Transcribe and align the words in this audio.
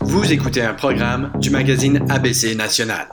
Vous 0.00 0.30
écoutez 0.30 0.60
un 0.60 0.74
programme 0.74 1.32
du 1.40 1.48
magazine 1.48 2.04
ABC 2.10 2.54
National. 2.54 3.08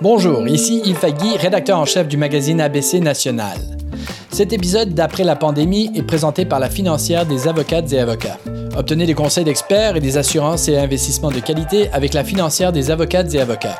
Bonjour, 0.00 0.48
ici 0.48 0.80
Yves 0.86 0.96
Fagui, 0.96 1.36
rédacteur 1.36 1.78
en 1.78 1.84
chef 1.84 2.08
du 2.08 2.16
magazine 2.16 2.62
ABC 2.62 3.00
National. 3.00 3.58
Cet 4.30 4.54
épisode 4.54 4.94
d'après 4.94 5.24
la 5.24 5.36
pandémie 5.36 5.90
est 5.94 6.02
présenté 6.02 6.46
par 6.46 6.60
la 6.60 6.70
financière 6.70 7.26
des 7.26 7.46
avocates 7.46 7.92
et 7.92 7.98
avocats. 7.98 8.38
Obtenez 8.74 9.04
des 9.04 9.14
conseils 9.14 9.44
d'experts 9.44 9.96
et 9.96 10.00
des 10.00 10.16
assurances 10.16 10.66
et 10.68 10.78
investissements 10.78 11.30
de 11.30 11.40
qualité 11.40 11.90
avec 11.92 12.14
la 12.14 12.24
financière 12.24 12.72
des 12.72 12.90
avocates 12.90 13.34
et 13.34 13.40
avocats. 13.40 13.78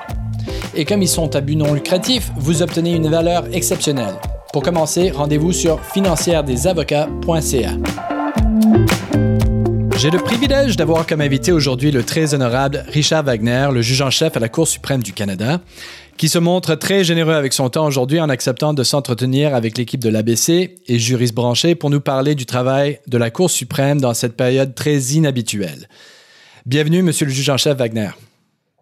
Et 0.81 0.87
comme 0.87 1.03
ils 1.03 1.09
sont 1.09 1.37
à 1.37 1.43
but 1.43 1.57
non 1.57 1.75
lucratif, 1.75 2.31
vous 2.39 2.62
obtenez 2.62 2.95
une 2.95 3.11
valeur 3.11 3.45
exceptionnelle. 3.53 4.15
Pour 4.51 4.62
commencer, 4.62 5.11
rendez-vous 5.11 5.53
sur 5.53 5.84
financièredesavocats.ca. 5.84 7.73
J'ai 9.98 10.11
le 10.11 10.19
privilège 10.20 10.79
d'avoir 10.79 11.06
comme 11.06 11.20
invité 11.20 11.53
aujourd'hui 11.53 11.91
le 11.91 12.03
très 12.03 12.33
honorable 12.33 12.87
Richard 12.89 13.25
Wagner, 13.25 13.69
le 13.70 13.83
juge 13.83 14.01
en 14.01 14.09
chef 14.09 14.39
à 14.39 14.41
la 14.41 14.48
Cour 14.48 14.66
suprême 14.66 15.03
du 15.03 15.12
Canada, 15.12 15.61
qui 16.16 16.30
se 16.30 16.39
montre 16.39 16.75
très 16.77 17.05
généreux 17.05 17.34
avec 17.34 17.53
son 17.53 17.69
temps 17.69 17.84
aujourd'hui 17.84 18.19
en 18.19 18.31
acceptant 18.31 18.73
de 18.73 18.83
s'entretenir 18.83 19.55
avec 19.55 19.77
l'équipe 19.77 20.01
de 20.01 20.09
l'ABC 20.09 20.77
et 20.87 20.98
juriste 20.98 21.34
branché 21.34 21.75
pour 21.75 21.91
nous 21.91 22.01
parler 22.01 22.34
du 22.34 22.47
travail 22.47 23.01
de 23.06 23.19
la 23.19 23.31
Cour 23.31 23.51
suprême 23.51 24.01
dans 24.01 24.15
cette 24.15 24.34
période 24.34 24.75
très 24.75 24.98
inhabituelle. 24.98 25.91
Bienvenue, 26.65 27.03
Monsieur 27.03 27.27
le 27.27 27.33
juge 27.33 27.51
en 27.51 27.59
chef 27.59 27.77
Wagner. 27.77 28.12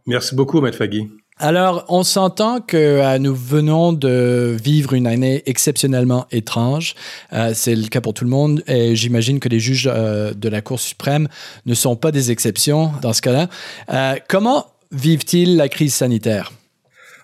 Merci 0.07 0.37
beaucoup, 0.37 0.61
Maître 0.61 0.79
Fagui. 0.79 1.09
Alors, 1.41 1.85
on 1.89 2.03
s'entend 2.03 2.61
que 2.61 2.77
euh, 2.77 3.19
nous 3.19 3.35
venons 3.35 3.93
de 3.93 4.57
vivre 4.61 4.95
une 4.95 5.07
année 5.07 5.45
exceptionnellement 5.47 6.27
étrange. 6.33 6.97
Euh, 7.33 7.53
c'est 7.55 7.77
le 7.77 7.87
cas 7.87 8.01
pour 8.01 8.13
tout 8.13 8.25
le 8.25 8.31
monde 8.31 8.65
et 8.67 8.97
j'imagine 8.97 9.39
que 9.39 9.49
les 9.49 9.61
juges 9.61 9.89
euh, 9.93 10.35
de 10.35 10.49
la 10.49 10.63
Cour 10.63 10.81
suprême 10.81 11.29
ne 11.65 11.75
sont 11.75 11.95
pas 11.95 12.11
des 12.11 12.33
exceptions 12.33 12.91
dans 13.03 13.13
ce 13.13 13.23
cas-là. 13.23 14.19
comment 14.29 14.67
vivent-ils 14.91 15.57
la 15.57 15.69
crise 15.69 15.95
sanitaire? 15.95 16.51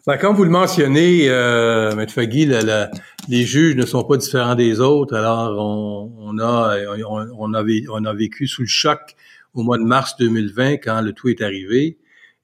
Ben, 0.06 0.18
comme 0.18 0.36
vous 0.36 0.44
le 0.44 0.50
mentionnez, 0.50 1.30
euh, 1.30 1.92
M. 1.92 2.08
Fagui, 2.08 2.46
les 2.46 3.42
juges 3.42 3.74
ne 3.74 3.86
sont 3.86 4.04
pas 4.04 4.18
différents 4.18 4.54
des 4.54 4.78
autres. 4.78 5.16
Alors, 5.16 5.58
on, 5.58 6.38
a, 6.38 6.76
on, 7.38 7.54
a, 7.54 8.12
vécu 8.12 8.46
sous 8.46 8.62
le 8.62 8.68
choc 8.68 9.00
au 9.54 9.62
mois 9.62 9.78
de 9.78 9.82
mars 9.82 10.14
2020 10.18 10.74
quand 10.74 11.00
le 11.00 11.14
tout 11.14 11.30
est 11.30 11.40
arrivé. 11.40 11.96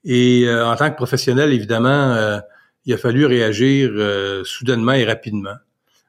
Et 0.03 0.43
euh, 0.45 0.67
en 0.67 0.75
tant 0.75 0.89
que 0.89 0.95
professionnel, 0.95 1.53
évidemment, 1.53 2.13
euh, 2.13 2.39
il 2.85 2.93
a 2.93 2.97
fallu 2.97 3.25
réagir 3.25 3.91
euh, 3.93 4.43
soudainement 4.43 4.93
et 4.93 5.05
rapidement. 5.05 5.55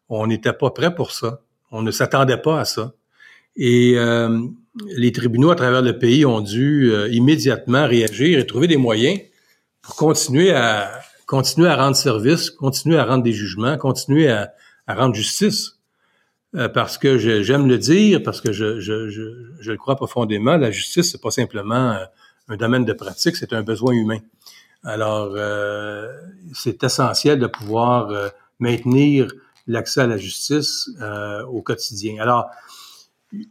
On 0.08 0.26
n'était 0.26 0.52
pas 0.52 0.70
prêt 0.70 0.94
pour 0.94 1.12
ça. 1.12 1.40
On 1.70 1.82
ne 1.82 1.90
s'attendait 1.90 2.38
pas 2.38 2.60
à 2.60 2.64
ça. 2.64 2.92
Et 3.56 3.96
les 4.96 5.12
tribunaux 5.12 5.50
à 5.50 5.56
travers 5.56 5.82
le 5.82 5.98
pays 5.98 6.24
ont 6.24 6.40
dû 6.40 6.90
immédiatement 7.10 7.86
réagir 7.86 8.38
et 8.38 8.46
trouver 8.46 8.66
des 8.66 8.78
moyens 8.78 9.20
pour 9.82 9.94
continuer 9.96 10.52
à, 10.52 10.90
continuer 11.26 11.68
à 11.68 11.76
rendre 11.76 11.96
service, 11.96 12.50
continuer 12.50 12.98
à 12.98 13.04
rendre 13.04 13.22
des 13.22 13.32
jugements, 13.32 13.78
continuer 13.78 14.30
à, 14.30 14.52
rendre 14.86 15.14
justice. 15.14 15.78
Euh, 16.54 16.68
parce 16.68 16.98
que 16.98 17.16
j'aime 17.16 17.66
le 17.66 17.78
dire, 17.78 18.22
parce 18.22 18.42
que 18.42 18.52
je, 18.52 18.78
je, 18.78 19.08
je, 19.08 19.22
je, 19.58 19.72
le 19.72 19.78
crois 19.78 19.96
profondément, 19.96 20.58
la 20.58 20.70
justice, 20.70 21.10
c'est 21.10 21.22
pas 21.22 21.30
simplement 21.30 21.92
euh, 21.92 22.04
un 22.52 22.56
domaine 22.56 22.84
de 22.84 22.92
pratique, 22.92 23.36
c'est 23.36 23.52
un 23.52 23.62
besoin 23.62 23.92
humain. 23.92 24.18
Alors, 24.84 25.32
euh, 25.36 26.08
c'est 26.54 26.82
essentiel 26.82 27.38
de 27.38 27.46
pouvoir 27.46 28.12
maintenir 28.58 29.28
l'accès 29.66 30.00
à 30.00 30.06
la 30.06 30.16
justice 30.16 30.90
au 31.48 31.62
quotidien. 31.62 32.16
Alors, 32.20 32.50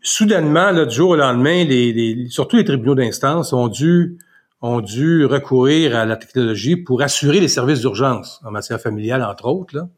soudainement, 0.02 0.71
là, 0.71 0.85
du 0.85 0.95
jour 0.95 1.11
au 1.11 1.16
lendemain, 1.16 1.63
les, 1.63 1.93
les, 1.93 2.30
surtout 2.30 2.58
les 2.58 2.66
tribunaux 2.66 2.95
d'instance 2.95 3.53
ont 3.53 3.67
dû 3.67 4.17
ont 4.61 4.80
dû 4.80 5.26
recourir 5.26 5.95
à 5.95 6.05
la 6.05 6.15
technologie 6.15 6.76
pour 6.76 7.02
assurer 7.02 7.39
les 7.39 7.47
services 7.47 7.80
d'urgence 7.80 8.39
en 8.45 8.52
matière 8.52 8.80
familiale, 8.80 9.23
entre 9.23 9.47
autres. 9.47 9.76
Là. 9.76 9.89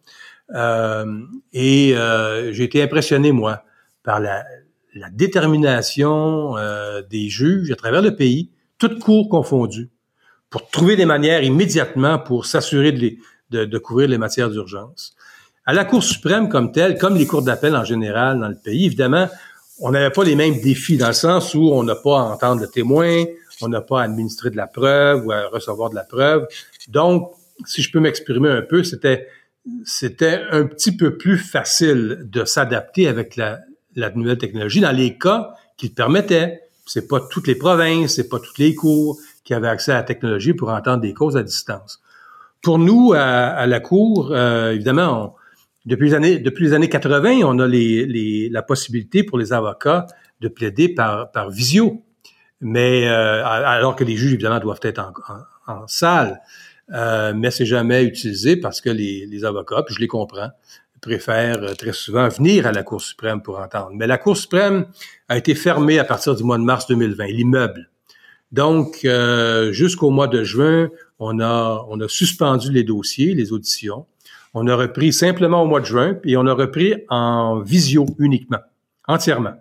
Euh, 0.55 1.21
et 1.51 1.95
euh, 1.95 2.51
j'ai 2.53 2.63
été 2.63 2.81
impressionné, 2.81 3.31
moi, 3.31 3.63
par 4.03 4.19
la, 4.19 4.43
la 4.93 5.09
détermination 5.09 6.57
euh, 6.57 7.01
des 7.01 7.29
juges 7.29 7.71
à 7.71 7.75
travers 7.75 8.01
le 8.01 8.15
pays, 8.15 8.51
toutes 8.83 8.99
cours 8.99 9.29
confondues, 9.29 9.89
pour 10.49 10.69
trouver 10.69 10.97
des 10.97 11.05
manières 11.05 11.41
immédiatement 11.41 12.19
pour 12.19 12.45
s'assurer 12.45 12.91
de, 12.91 13.11
de, 13.49 13.63
de, 13.63 13.77
couvrir 13.77 14.09
les 14.09 14.17
matières 14.17 14.49
d'urgence. 14.49 15.15
À 15.65 15.71
la 15.71 15.85
Cour 15.85 16.03
suprême 16.03 16.49
comme 16.49 16.73
telle, 16.73 16.97
comme 16.97 17.15
les 17.15 17.25
cours 17.25 17.43
d'appel 17.43 17.77
en 17.77 17.85
général 17.85 18.41
dans 18.41 18.49
le 18.49 18.57
pays, 18.61 18.87
évidemment, 18.87 19.29
on 19.79 19.91
n'avait 19.91 20.09
pas 20.09 20.25
les 20.25 20.35
mêmes 20.35 20.59
défis 20.59 20.97
dans 20.97 21.07
le 21.07 21.13
sens 21.13 21.53
où 21.53 21.71
on 21.71 21.83
n'a 21.83 21.95
pas 21.95 22.19
à 22.19 22.23
entendre 22.23 22.59
le 22.59 22.67
témoin, 22.67 23.23
on 23.61 23.69
n'a 23.69 23.79
pas 23.79 24.01
à 24.01 24.03
administrer 24.03 24.49
de 24.49 24.57
la 24.57 24.67
preuve 24.67 25.25
ou 25.25 25.31
à 25.31 25.47
recevoir 25.47 25.89
de 25.89 25.95
la 25.95 26.03
preuve. 26.03 26.45
Donc, 26.89 27.31
si 27.65 27.81
je 27.81 27.89
peux 27.89 28.01
m'exprimer 28.01 28.49
un 28.49 28.63
peu, 28.63 28.83
c'était 28.83 29.29
c'était 29.85 30.41
un 30.51 30.65
petit 30.65 30.91
peu 30.91 31.17
plus 31.17 31.37
facile 31.37 32.19
de 32.25 32.43
s'adapter 32.43 33.07
avec 33.07 33.37
la, 33.37 33.61
la 33.95 34.09
nouvelle 34.09 34.37
technologie 34.37 34.81
dans 34.81 34.91
les 34.91 35.17
cas 35.17 35.53
qui 35.77 35.87
le 35.87 35.93
permettaient. 35.93 36.62
C'est 36.93 37.07
pas 37.07 37.19
toutes 37.21 37.47
les 37.47 37.55
provinces, 37.55 38.17
c'est 38.17 38.29
pas 38.29 38.37
toutes 38.37 38.59
les 38.59 38.75
cours 38.75 39.17
qui 39.43 39.55
avaient 39.55 39.67
accès 39.67 39.91
à 39.91 39.95
la 39.95 40.03
technologie 40.03 40.53
pour 40.53 40.69
entendre 40.69 41.01
des 41.01 41.15
causes 41.15 41.35
à 41.35 41.41
distance. 41.41 42.03
Pour 42.61 42.77
nous, 42.77 43.13
à, 43.13 43.65
la 43.65 43.79
cour, 43.79 44.29
euh, 44.31 44.73
évidemment, 44.73 45.35
depuis 45.87 46.09
les 46.09 46.13
années 46.13 46.37
depuis 46.37 46.65
les 46.65 46.73
années 46.73 46.89
80, 46.89 47.39
on 47.45 47.57
a 47.57 47.67
la 47.67 48.61
possibilité 48.61 49.23
pour 49.23 49.39
les 49.39 49.53
avocats 49.53 50.05
de 50.39 50.47
plaider 50.47 50.87
par, 50.87 51.49
visio 51.49 52.03
mais 52.61 53.07
euh, 53.07 53.43
alors 53.43 53.95
que 53.95 54.03
les 54.03 54.15
juges 54.15 54.33
évidemment 54.33 54.59
doivent 54.59 54.79
être 54.83 54.99
en, 54.99 55.73
en, 55.73 55.87
salle, 55.87 56.41
euh, 56.93 57.33
mais 57.35 57.49
c'est 57.49 57.65
jamais 57.65 58.03
utilisé 58.03 58.55
parce 58.55 58.81
que 58.81 58.91
les, 58.91 59.25
les, 59.25 59.45
avocats, 59.45 59.81
puis 59.81 59.95
je 59.95 59.99
les 59.99 60.07
comprends, 60.07 60.51
préfèrent 61.03 61.61
euh, 61.63 61.73
très 61.73 61.93
souvent 61.93 62.27
venir 62.29 62.65
à 62.65 62.71
la 62.71 62.83
Cour 62.83 63.01
suprême 63.01 63.41
pour 63.41 63.59
entendre. 63.59 63.91
Mais 63.93 64.07
la 64.07 64.17
Cour 64.17 64.35
suprême 64.35 64.85
a 65.29 65.37
été 65.37 65.53
fermée 65.53 65.99
à 65.99 66.03
partir 66.03 66.35
du 66.35 66.43
mois 66.43 66.57
de 66.57 66.63
mars 66.63 66.87
2020, 66.87 67.25
l'immeuble. 67.27 67.89
Donc 68.51 69.01
euh, 69.05 69.71
jusqu'au 69.71 70.09
mois 70.09 70.27
de 70.27 70.43
juin, 70.43 70.89
on 71.19 71.39
a 71.39 72.07
suspendu 72.07 72.71
les 72.71 72.83
dossiers, 72.83 73.33
les 73.33 73.53
auditions. 73.53 74.05
On 74.53 74.67
a 74.67 74.75
repris 74.75 75.11
simplement 75.11 75.63
au 75.63 75.65
mois 75.65 75.79
de 75.79 75.85
juin, 75.85 76.17
et 76.23 76.37
on 76.37 76.45
a 76.45 76.53
repris 76.53 76.93
en 77.09 77.61
visio 77.61 78.05
uniquement, 78.19 78.59
entièrement. 79.07 79.55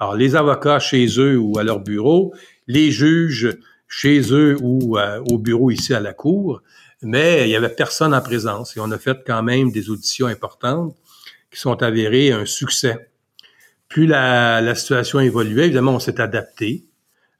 Alors, 0.00 0.16
les 0.16 0.34
avocats 0.34 0.80
chez 0.80 1.06
eux 1.18 1.38
ou 1.38 1.58
à 1.60 1.62
leur 1.62 1.78
bureau, 1.78 2.34
les 2.66 2.90
juges 2.90 3.56
chez 3.86 4.20
eux 4.32 4.56
ou 4.60 4.98
euh, 4.98 5.22
au 5.30 5.38
bureau 5.38 5.70
ici 5.70 5.94
à 5.94 6.00
la 6.00 6.12
Cour, 6.12 6.60
mais 7.02 7.48
il 7.48 7.50
y 7.50 7.56
avait 7.56 7.68
personne 7.68 8.14
en 8.14 8.20
présence 8.20 8.76
et 8.76 8.80
on 8.80 8.90
a 8.90 8.98
fait 8.98 9.22
quand 9.26 9.42
même 9.42 9.70
des 9.70 9.90
auditions 9.90 10.26
importantes 10.26 10.94
qui 11.50 11.60
sont 11.60 11.82
avérées 11.82 12.32
un 12.32 12.46
succès. 12.46 13.10
Plus 13.88 14.06
la, 14.06 14.60
la 14.60 14.74
situation 14.74 15.20
évoluait, 15.20 15.66
évidemment, 15.66 15.96
on 15.96 15.98
s'est 15.98 16.20
adapté. 16.20 16.86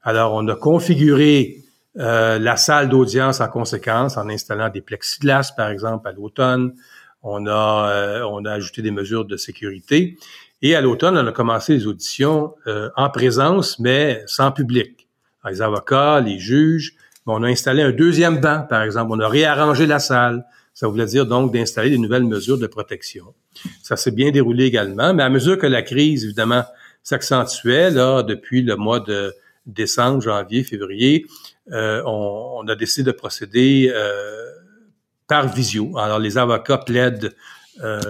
Alors, 0.02 0.34
on 0.34 0.46
a 0.48 0.54
configuré 0.56 1.62
euh, 1.98 2.38
la 2.38 2.56
salle 2.56 2.88
d'audience 2.88 3.40
en 3.40 3.48
conséquence 3.48 4.16
en 4.16 4.28
installant 4.28 4.68
des 4.68 4.80
plexiglas, 4.80 5.52
par 5.56 5.70
exemple, 5.70 6.08
à 6.08 6.12
l'automne. 6.12 6.74
On 7.22 7.46
a, 7.46 7.90
euh, 7.90 8.22
on 8.28 8.44
a 8.44 8.52
ajouté 8.52 8.82
des 8.82 8.90
mesures 8.90 9.24
de 9.24 9.36
sécurité. 9.36 10.18
Et 10.62 10.74
à 10.74 10.80
l'automne, 10.80 11.16
on 11.16 11.26
a 11.26 11.32
commencé 11.32 11.74
les 11.74 11.86
auditions 11.86 12.54
euh, 12.66 12.90
en 12.96 13.10
présence, 13.10 13.78
mais 13.78 14.22
sans 14.26 14.52
public. 14.52 15.06
Les 15.44 15.60
avocats, 15.60 16.20
les 16.20 16.38
juges. 16.38 16.94
On 17.26 17.42
a 17.42 17.48
installé 17.48 17.82
un 17.82 17.92
deuxième 17.92 18.40
banc, 18.40 18.66
par 18.68 18.82
exemple. 18.82 19.12
On 19.12 19.20
a 19.20 19.28
réarrangé 19.28 19.86
la 19.86 19.98
salle. 19.98 20.44
Ça 20.74 20.88
voulait 20.88 21.06
dire 21.06 21.26
donc 21.26 21.52
d'installer 21.52 21.90
des 21.90 21.98
nouvelles 21.98 22.24
mesures 22.24 22.58
de 22.58 22.66
protection. 22.66 23.34
Ça 23.82 23.96
s'est 23.96 24.10
bien 24.10 24.30
déroulé 24.30 24.64
également, 24.64 25.14
mais 25.14 25.22
à 25.22 25.28
mesure 25.28 25.58
que 25.58 25.66
la 25.66 25.82
crise, 25.82 26.24
évidemment, 26.24 26.64
s'accentuait, 27.02 27.90
là, 27.90 28.22
depuis 28.22 28.62
le 28.62 28.76
mois 28.76 29.00
de 29.00 29.34
décembre, 29.66 30.22
janvier, 30.22 30.64
février, 30.64 31.26
euh, 31.70 32.02
on, 32.06 32.66
a 32.66 32.74
décidé 32.74 33.12
de 33.12 33.12
procéder 33.12 33.92
euh, 33.94 34.50
par 35.28 35.52
visio. 35.52 35.96
Alors, 35.98 36.18
les 36.18 36.38
avocats 36.38 36.78
plaident 36.78 37.32
euh, 37.82 38.00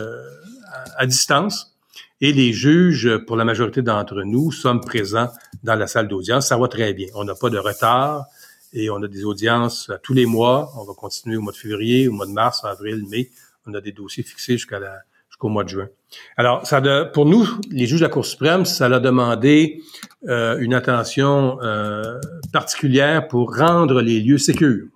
à 0.97 1.07
distance, 1.07 1.77
et 2.21 2.33
les 2.33 2.53
juges, 2.53 3.19
pour 3.27 3.37
la 3.37 3.45
majorité 3.45 3.83
d'entre 3.83 4.23
nous, 4.23 4.53
sommes 4.53 4.81
présents 4.81 5.29
dans 5.65 5.75
la 5.75 5.89
salle 5.89 6.07
d'audience. 6.07 6.47
Ça 6.47 6.57
va 6.57 6.69
très 6.69 6.95
bien. 6.95 7.09
On 7.15 7.25
n'a 7.25 7.35
pas 7.35 7.51
de 7.51 7.59
retard 7.59 8.27
et 8.73 8.91
on 8.91 9.03
a 9.03 9.09
des 9.09 9.25
audiences 9.25 9.91
tous 10.03 10.15
les 10.15 10.27
mois. 10.27 10.73
On 10.77 10.85
va 10.85 10.95
continuer 10.95 11.37
au 11.37 11.41
mois 11.41 11.53
de 11.53 11.59
février, 11.59 12.09
au 12.09 12.13
mois 12.13 12.27
de 12.27 12.33
mars, 12.33 12.65
avril, 12.65 13.05
mai. 13.09 13.31
On 13.67 13.75
a 13.75 13.81
des 13.81 13.93
dossiers 13.93 14.23
fixés 14.23 14.55
jusqu'à 14.55 14.79
la, 14.79 14.99
jusqu'au 15.29 15.49
mois 15.49 15.65
de 15.65 15.69
juin. 15.69 15.89
Alors, 16.37 16.67
ça 16.67 16.81
pour 17.07 17.27
nous, 17.27 17.49
les 17.71 17.87
juges 17.87 18.01
de 18.01 18.05
la 18.05 18.11
Cour 18.11 18.27
suprême, 18.27 18.65
ça 18.65 18.87
a 18.87 19.01
demandé 19.01 19.83
euh, 20.29 20.59
une 20.59 20.75
attention 20.75 21.59
euh, 21.63 22.19
particulière 22.53 23.29
pour 23.29 23.57
rendre 23.57 24.01
les 24.03 24.21
lieux 24.21 24.39
sécurs. 24.39 24.89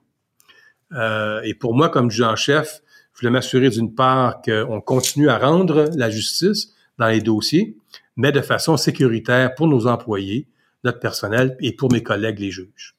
Euh, 0.93 1.41
et 1.43 1.55
pour 1.55 1.75
moi, 1.75 1.89
comme 1.89 2.11
juge 2.11 2.23
en 2.23 2.37
chef, 2.37 2.83
Je 3.15 3.21
voulais 3.21 3.31
m'assurer 3.31 3.71
d'une 3.71 3.95
part 3.95 4.43
qu'on 4.43 4.83
continue 4.83 5.31
à 5.31 5.39
rendre 5.39 5.89
la 5.95 6.11
justice 6.11 6.75
dans 6.99 7.09
les 7.09 7.23
dossiers, 7.23 7.77
mais 8.15 8.31
de 8.31 8.43
façon 8.43 8.77
sécuritaire 8.77 9.55
pour 9.55 9.69
nos 9.69 9.87
employés, 9.87 10.49
notre 10.85 11.01
personnel 11.01 11.57
et 11.61 11.73
pour 11.73 11.91
mes 11.91 12.03
collègues 12.03 12.41
les 12.41 12.51
juges. 12.51 12.96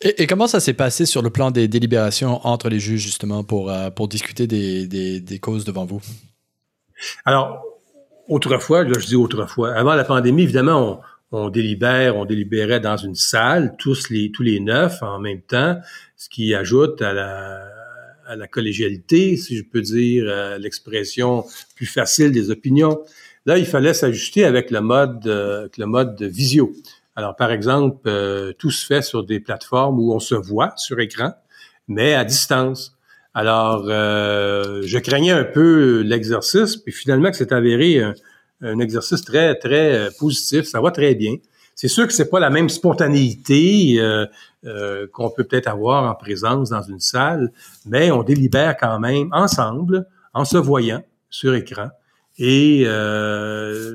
Et, 0.00 0.26
comment 0.26 0.46
ça 0.46 0.60
s'est 0.60 0.74
passé 0.74 1.06
sur 1.06 1.22
le 1.22 1.30
plan 1.30 1.50
des 1.50 1.68
délibérations 1.68 2.46
entre 2.46 2.68
les 2.68 2.78
juges, 2.78 3.00
justement, 3.00 3.44
pour, 3.44 3.70
euh, 3.70 3.90
pour 3.90 4.08
discuter 4.08 4.46
des, 4.46 4.86
des, 4.86 5.38
causes 5.38 5.64
devant 5.64 5.86
vous? 5.86 6.00
Alors, 7.24 7.64
autrefois, 8.28 8.84
là, 8.84 8.98
je 8.98 9.06
dis 9.06 9.16
autrefois, 9.16 9.74
avant 9.74 9.94
la 9.94 10.04
pandémie, 10.04 10.42
évidemment, 10.42 11.00
on, 11.32 11.48
délibère, 11.48 12.16
on 12.16 12.26
délibérait 12.26 12.80
dans 12.80 12.98
une 12.98 13.14
salle, 13.14 13.74
tous 13.78 14.10
les, 14.10 14.30
tous 14.30 14.42
les 14.42 14.60
neuf 14.60 15.02
en 15.02 15.18
même 15.18 15.40
temps, 15.40 15.78
ce 16.16 16.28
qui 16.28 16.54
ajoute 16.54 17.00
à 17.00 17.14
la, 17.14 17.66
à 18.26 18.36
la 18.36 18.46
collégialité, 18.46 19.36
si 19.36 19.56
je 19.56 19.62
peux 19.62 19.80
dire, 19.80 20.26
l'expression 20.58 21.44
plus 21.74 21.86
facile 21.86 22.32
des 22.32 22.50
opinions. 22.50 23.00
Là, 23.46 23.58
il 23.58 23.66
fallait 23.66 23.94
s'ajuster 23.94 24.44
avec 24.44 24.72
le 24.72 24.80
mode, 24.80 25.26
euh, 25.28 25.68
le 25.78 25.86
mode 25.86 26.16
de 26.16 26.26
visio. 26.26 26.74
Alors, 27.18 27.34
par 27.34 27.50
exemple, 27.50 28.02
euh, 28.06 28.52
tout 28.58 28.70
se 28.70 28.84
fait 28.84 29.00
sur 29.00 29.24
des 29.24 29.40
plateformes 29.40 29.98
où 29.98 30.12
on 30.12 30.20
se 30.20 30.34
voit 30.34 30.74
sur 30.76 31.00
écran, 31.00 31.32
mais 31.88 32.12
à 32.12 32.24
distance. 32.24 32.94
Alors, 33.32 33.86
euh, 33.88 34.82
je 34.84 34.98
craignais 34.98 35.32
un 35.32 35.44
peu 35.44 36.02
l'exercice, 36.02 36.76
puis 36.76 36.92
finalement, 36.92 37.30
que 37.30 37.36
c'est 37.36 37.52
avéré 37.52 38.02
un, 38.62 38.78
exercice 38.80 39.22
très, 39.22 39.54
très 39.54 39.94
euh, 39.94 40.10
positif. 40.18 40.64
Ça 40.64 40.82
va 40.82 40.90
très 40.90 41.14
bien. 41.14 41.36
C'est 41.74 41.88
sûr 41.88 42.06
que 42.06 42.12
c'est 42.12 42.28
pas 42.28 42.40
la 42.40 42.50
même 42.50 42.68
spontanéité 42.68 44.00
qu'on 45.12 45.28
peut 45.28 45.44
peut-être 45.44 45.66
avoir 45.68 46.10
en 46.10 46.14
présence 46.14 46.70
dans 46.70 46.80
une 46.80 47.00
salle, 47.00 47.52
mais 47.84 48.10
on 48.10 48.22
délibère 48.22 48.78
quand 48.78 48.98
même 48.98 49.28
ensemble, 49.32 50.06
en 50.32 50.46
se 50.46 50.56
voyant 50.56 51.02
sur 51.28 51.54
écran. 51.54 51.88
Et 52.38 52.86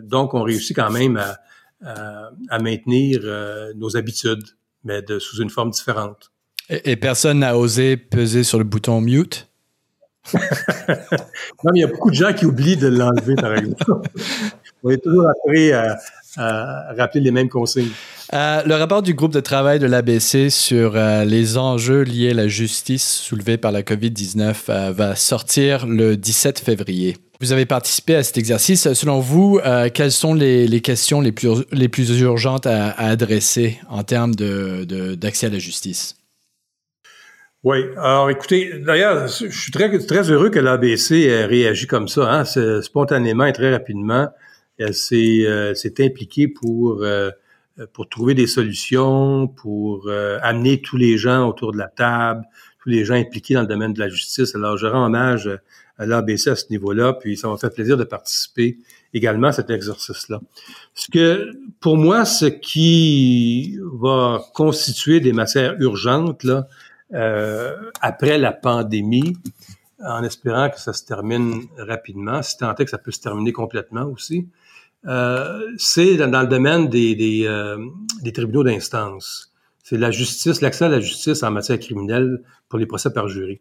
donc, 0.04 0.36
on 0.36 0.44
réussit 0.44 0.76
quand 0.76 0.92
même 0.92 1.18
à, 1.18 1.40
à, 1.84 2.60
maintenir 2.60 3.22
euh, 3.24 3.74
nos 3.76 3.98
habitudes, 3.98 4.44
mais 4.84 5.02
de, 5.02 5.20
sous 5.20 5.42
une 5.42 5.50
forme 5.50 5.72
différente. 5.72 6.32
Et, 6.70 6.96
personne 6.96 7.40
n'a 7.40 7.58
osé 7.58 7.98
peser 7.98 8.44
sur 8.44 8.58
le 8.58 8.64
bouton 8.64 9.02
mute? 9.02 9.48
non, 10.34 10.40
mais 11.66 11.72
il 11.76 11.82
y 11.82 11.84
a 11.84 11.88
beaucoup 11.88 12.12
de 12.12 12.16
gens 12.16 12.34
qui 12.34 12.46
oublient 12.46 12.78
de 12.78 12.88
l'enlever, 12.88 13.36
par 13.36 13.56
exemple. 13.56 14.10
On 14.84 14.90
est 14.90 15.04
toujours 15.04 15.28
appris 15.28 15.72
à, 15.74 15.98
rappeler 16.38 17.22
les 17.22 17.32
mêmes 17.32 17.50
consignes. 17.50 17.92
Euh, 18.34 18.64
le 18.66 18.76
rapport 18.76 19.02
du 19.02 19.14
groupe 19.14 19.34
de 19.34 19.42
travail 19.42 19.80
de 19.80 19.86
l'ABC 19.86 20.50
sur 20.50 20.96
euh, 20.96 21.26
les 21.26 21.58
enjeux 21.58 22.04
liés 22.04 22.30
à 22.30 22.34
la 22.34 22.48
justice 22.48 23.06
soulevés 23.06 23.58
par 23.58 23.74
la 23.74 23.82
COVID-19 23.82 24.92
va 24.92 25.16
sortir 25.16 25.86
le 25.86 26.16
17 26.16 26.60
février. 26.60 27.18
Vous 27.42 27.52
avez 27.52 27.66
participé 27.66 28.14
à 28.14 28.22
cet 28.22 28.38
exercice. 28.38 28.94
Selon 28.94 29.20
vous, 29.20 29.60
euh, 29.66 29.90
quelles 29.92 30.12
sont 30.12 30.36
les, 30.36 30.80
questions 30.82 31.22
les 31.22 31.32
plus, 31.32 31.50
les 31.72 31.90
plus 31.90 32.20
urgentes 32.20 32.68
à, 32.68 32.92
adresser 32.92 33.80
en 33.90 34.04
termes 34.04 34.36
d'accès 34.36 35.48
de, 35.48 35.52
à 35.52 35.54
la 35.54 35.60
justice? 35.60 36.18
Oui, 37.64 37.80
alors 37.98 38.30
écoutez, 38.30 38.80
d'ailleurs, 38.86 39.28
je 39.28 39.48
suis 39.48 39.72
très, 39.72 39.98
très 40.06 40.30
heureux 40.30 40.52
que 40.52 40.60
l'ABC 40.60 41.24
ait 41.24 41.46
réagi 41.46 41.88
comme 41.88 42.08
ça, 42.08 42.32
hein, 42.32 42.82
spontanément 42.84 43.46
et 43.46 43.54
très 43.54 43.72
rapidement. 43.72 44.30
Elle 44.78 44.94
s'est 44.94 45.44
euh, 45.48 45.74
impliquée 46.00 46.48
pour, 46.48 47.02
euh, 47.02 47.32
pour 47.94 48.08
trouver 48.08 48.36
des 48.36 48.48
solutions, 48.48 49.48
pour 49.48 50.08
amener 50.44 50.80
tous 50.80 50.98
les 50.98 51.18
gens 51.18 51.50
autour 51.50 51.72
de 51.72 51.80
la 51.80 51.88
table, 51.88 52.44
tous 52.84 52.90
les 52.90 53.04
gens 53.04 53.16
impliqués 53.16 53.56
dans 53.56 53.62
le 53.62 53.68
domaine 53.68 53.94
de 53.94 54.00
la 54.00 54.10
justice. 54.10 54.54
Alors, 54.54 54.78
je 54.78 54.86
rends 54.86 55.08
hommage 55.08 55.50
l'ABC 56.06 56.48
à 56.48 56.56
ce 56.56 56.66
niveau-là, 56.70 57.14
puis 57.14 57.38
ça 57.38 57.48
m'a 57.48 57.58
fait 57.58 57.74
plaisir 57.74 57.98
de 57.98 58.04
participer 58.04 58.78
également 59.14 59.48
à 59.48 59.52
cet 59.52 59.70
exercice-là. 59.70 60.42
Ce 60.94 61.10
que, 61.10 61.52
pour 61.80 61.98
moi, 61.98 62.26
ce 62.26 62.46
qui 62.46 63.78
va 63.94 64.44
constituer 64.54 65.20
des 65.20 65.34
matières 65.34 65.76
urgentes 65.80 66.44
là, 66.44 66.68
euh, 67.14 67.76
après 68.02 68.38
la 68.38 68.54
pandémie, 68.54 69.36
en 70.04 70.24
espérant 70.24 70.70
que 70.70 70.80
ça 70.80 70.94
se 70.94 71.06
termine 71.06 71.66
rapidement, 71.78 72.42
si 72.42 72.58
tant 72.58 72.74
est 72.76 72.86
que 72.86 72.92
ça 72.92 72.98
peut 72.98 73.12
se 73.12 73.20
terminer 73.20 73.52
complètement 73.52 74.06
aussi, 74.06 74.48
euh, 75.08 75.68
c'est 75.78 76.16
dans, 76.16 76.42
le 76.42 76.48
domaine 76.48 76.88
des, 76.88 77.16
des, 77.16 77.46
euh, 77.46 77.78
des 78.22 78.32
tribunaux 78.32 78.64
d'instance. 78.64 79.52
C'est 79.84 79.98
la 79.98 80.12
justice, 80.12 80.62
l'accès 80.62 80.86
à 80.86 80.90
la 80.90 81.00
justice 81.00 81.44
en 81.44 81.52
matière 81.52 81.80
criminelle 81.80 82.42
pour 82.70 82.80
les 82.80 82.86
procès 82.86 83.12
par 83.12 83.28
jury 83.28 83.60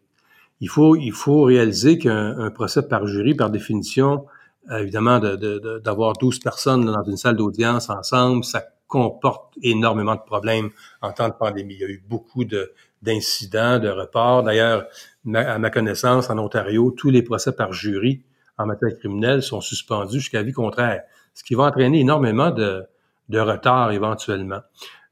il 0.61 0.69
faut, 0.69 0.95
il 0.95 1.11
faut 1.11 1.43
réaliser 1.43 1.97
qu'un 1.97 2.49
procès 2.51 2.87
par 2.87 3.07
jury, 3.07 3.33
par 3.33 3.49
définition, 3.49 4.25
euh, 4.69 4.77
évidemment, 4.77 5.19
d'avoir 5.19 6.13
de, 6.13 6.19
12 6.19 6.39
personnes 6.39 6.85
dans 6.85 7.03
une 7.03 7.17
salle 7.17 7.35
d'audience 7.35 7.89
ensemble, 7.89 8.43
ça 8.43 8.63
comporte 8.87 9.55
énormément 9.63 10.15
de 10.15 10.21
problèmes 10.21 10.69
en 11.01 11.11
temps 11.13 11.29
de 11.29 11.33
pandémie. 11.33 11.75
Il 11.75 11.81
y 11.81 11.83
a 11.83 11.89
eu 11.89 12.03
beaucoup 12.07 12.45
d'incidents, 12.45 13.79
de, 13.79 13.89
reports. 13.89 14.43
D'ailleurs, 14.43 14.85
à 15.33 15.57
ma 15.57 15.69
connaissance, 15.71 16.29
en 16.29 16.37
Ontario, 16.37 16.91
tous 16.91 17.09
les 17.09 17.23
procès 17.23 17.53
par 17.53 17.73
jury 17.73 18.21
en 18.57 18.67
matière 18.67 18.95
criminelle 18.99 19.41
sont 19.41 19.61
suspendus 19.61 20.19
jusqu'à 20.19 20.39
avis 20.39 20.51
contraire, 20.51 21.01
ce 21.33 21.43
qui 21.43 21.55
va 21.55 21.63
entraîner 21.63 22.01
énormément 22.01 22.51
de, 22.51 22.83
de 23.29 23.39
retard 23.39 23.91
éventuellement. 23.91 24.59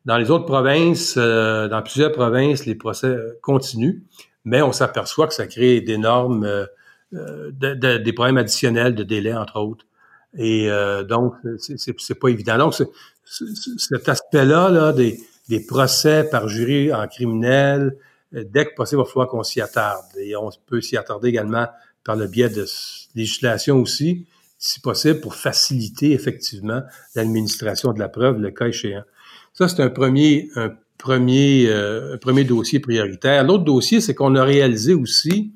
Dans 0.06 0.18
les 0.18 0.30
autres 0.30 0.46
provinces, 0.46 1.16
euh, 1.18 1.68
dans 1.68 1.82
plusieurs 1.82 2.12
provinces, 2.12 2.66
les 2.66 2.76
procès 2.76 3.18
continuent 3.42 4.02
mais 4.46 4.62
on 4.62 4.72
s'aperçoit 4.72 5.28
que 5.28 5.34
ça 5.34 5.48
crée 5.48 5.82
d'énormes, 5.82 6.44
euh, 6.44 6.66
euh 7.14 7.52
des 7.52 8.14
problèmes 8.14 8.38
additionnels 8.38 8.96
de 8.96 9.04
délai, 9.04 9.34
entre 9.34 9.60
autres. 9.60 9.86
Et 10.38 10.70
euh, 10.70 11.04
donc, 11.04 11.34
c'est 11.58 12.20
pas 12.20 12.30
évident. 12.30 12.58
Donc, 12.58 12.76
cet 13.24 14.10
aspect-là 14.10 14.70
là, 14.70 14.94
des, 14.94 15.20
des 15.50 15.60
procès 15.60 16.24
par 16.24 16.48
jury 16.48 16.94
en 16.94 17.08
criminel, 17.08 17.98
euh, 18.36 18.44
dès 18.48 18.66
que 18.66 18.76
possible, 18.76 19.02
il 19.02 19.06
va 19.06 19.10
falloir 19.10 19.28
qu'on 19.28 19.44
s'y 19.44 19.62
attarde. 19.62 20.06
Et 20.18 20.36
on 20.36 20.50
peut 20.68 20.82
s'y 20.82 20.98
attarder 20.98 21.30
également 21.30 21.68
par 22.04 22.16
le 22.16 22.28
biais 22.28 22.50
de 22.50 22.66
législation 23.16 23.78
aussi, 23.82 24.28
si 24.58 24.80
possible, 24.80 25.20
pour 25.20 25.36
faciliter 25.36 26.12
effectivement 26.12 26.82
l'administration 27.16 27.94
de 27.94 28.00
la 28.00 28.10
preuve, 28.10 28.40
le 28.40 28.52
cas 28.52 28.68
échéant. 28.68 29.04
Ça, 29.54 29.68
c'est 29.68 29.82
un 29.82 29.90
premier, 29.90 30.50
un 30.56 30.72
premier, 31.00 31.66
euh, 31.70 32.18
premier 32.18 32.44
dossier 32.44 32.80
prioritaire. 32.80 33.44
L'autre 33.44 33.64
dossier, 33.64 34.02
c'est 34.02 34.14
qu'on 34.14 34.36
a 34.36 34.44
réalisé 34.44 34.94
aussi, 34.94 35.52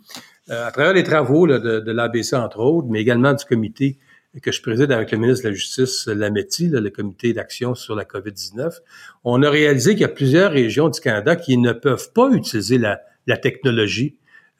euh, 0.50 0.66
à 0.68 0.72
travers 0.72 0.94
les 0.94 1.04
travaux 1.04 1.45
de, 1.45 1.60
de 1.80 1.92
l'ABC, 1.92 2.34
entre 2.34 2.60
autres, 2.60 2.88
mais 2.90 3.01
également 3.01 3.34
du 3.34 3.45
comité 3.45 4.00
que 4.42 4.51
je 4.51 4.63
préside 4.63 4.92
avec 4.92 5.12
le 5.12 5.19
ministre 5.19 5.44
de 5.44 5.50
la 5.50 5.56
Justice, 5.56 6.07
Lametti, 6.07 6.69
le 6.69 6.90
comité 6.90 7.33
d'action 7.33 7.76
sur 7.76 7.95
la 7.95 8.04
COVID-19, 8.04 8.80
on 9.23 9.44
a 9.44 9.50
réalisé 9.50 9.92
qu'il 9.92 10.02
y 10.02 10.06
a 10.06 10.09
plusieurs 10.09 10.52
régions 10.52 10.90
du 10.90 11.00
Canada 11.00 11.35
qui 11.35 11.57
ne 11.57 11.71
peuvent 11.71 12.12
pas 12.14 12.31
utiliser 12.31 12.80
la, 12.80 13.00
la 13.28 13.38
technologie 13.38 14.18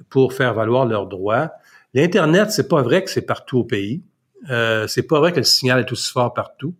pour 0.10 0.34
faire 0.34 0.54
valoir 0.54 0.86
leurs 0.86 1.08
droits. 1.08 1.54
L'Internet, 1.96 2.52
c'est 2.52 2.68
pas 2.68 2.84
vrai 2.84 3.04
que 3.04 3.10
c'est 3.10 3.25
partout 3.25 3.60
au 3.60 3.63
pays. 3.63 4.04
Euh, 4.52 4.86
c'est 4.88 5.08
pas 5.08 5.20
vrai 5.20 5.32
que 5.32 5.38
le 5.38 5.44
signal 5.44 5.80
est 5.80 5.92
aussi 5.92 6.12
fort 6.12 6.34
partout. 6.34 6.75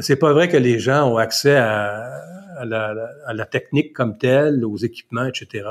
C'est 0.00 0.16
pas 0.16 0.32
vrai 0.34 0.48
que 0.48 0.56
les 0.58 0.78
gens 0.78 1.10
ont 1.10 1.16
accès 1.16 1.56
à, 1.56 2.20
à, 2.60 3.34
la, 3.34 3.46
technique 3.46 3.92
comme 3.92 4.18
telle, 4.18 4.64
aux 4.64 4.76
équipements, 4.76 5.24
etc. 5.24 5.68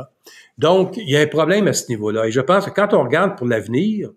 Donc, 0.57 0.97
il 0.97 1.09
y 1.09 1.17
a 1.17 1.21
un 1.21 1.27
problème 1.27 1.67
à 1.67 1.73
ce 1.73 1.89
niveau-là. 1.89 2.27
Et 2.27 2.31
je 2.31 2.41
pense 2.41 2.65
que 2.65 2.71
quand 2.71 2.93
on 2.93 3.03
regarde 3.03 3.37
pour 3.37 3.47
l'avenir, 3.47 4.09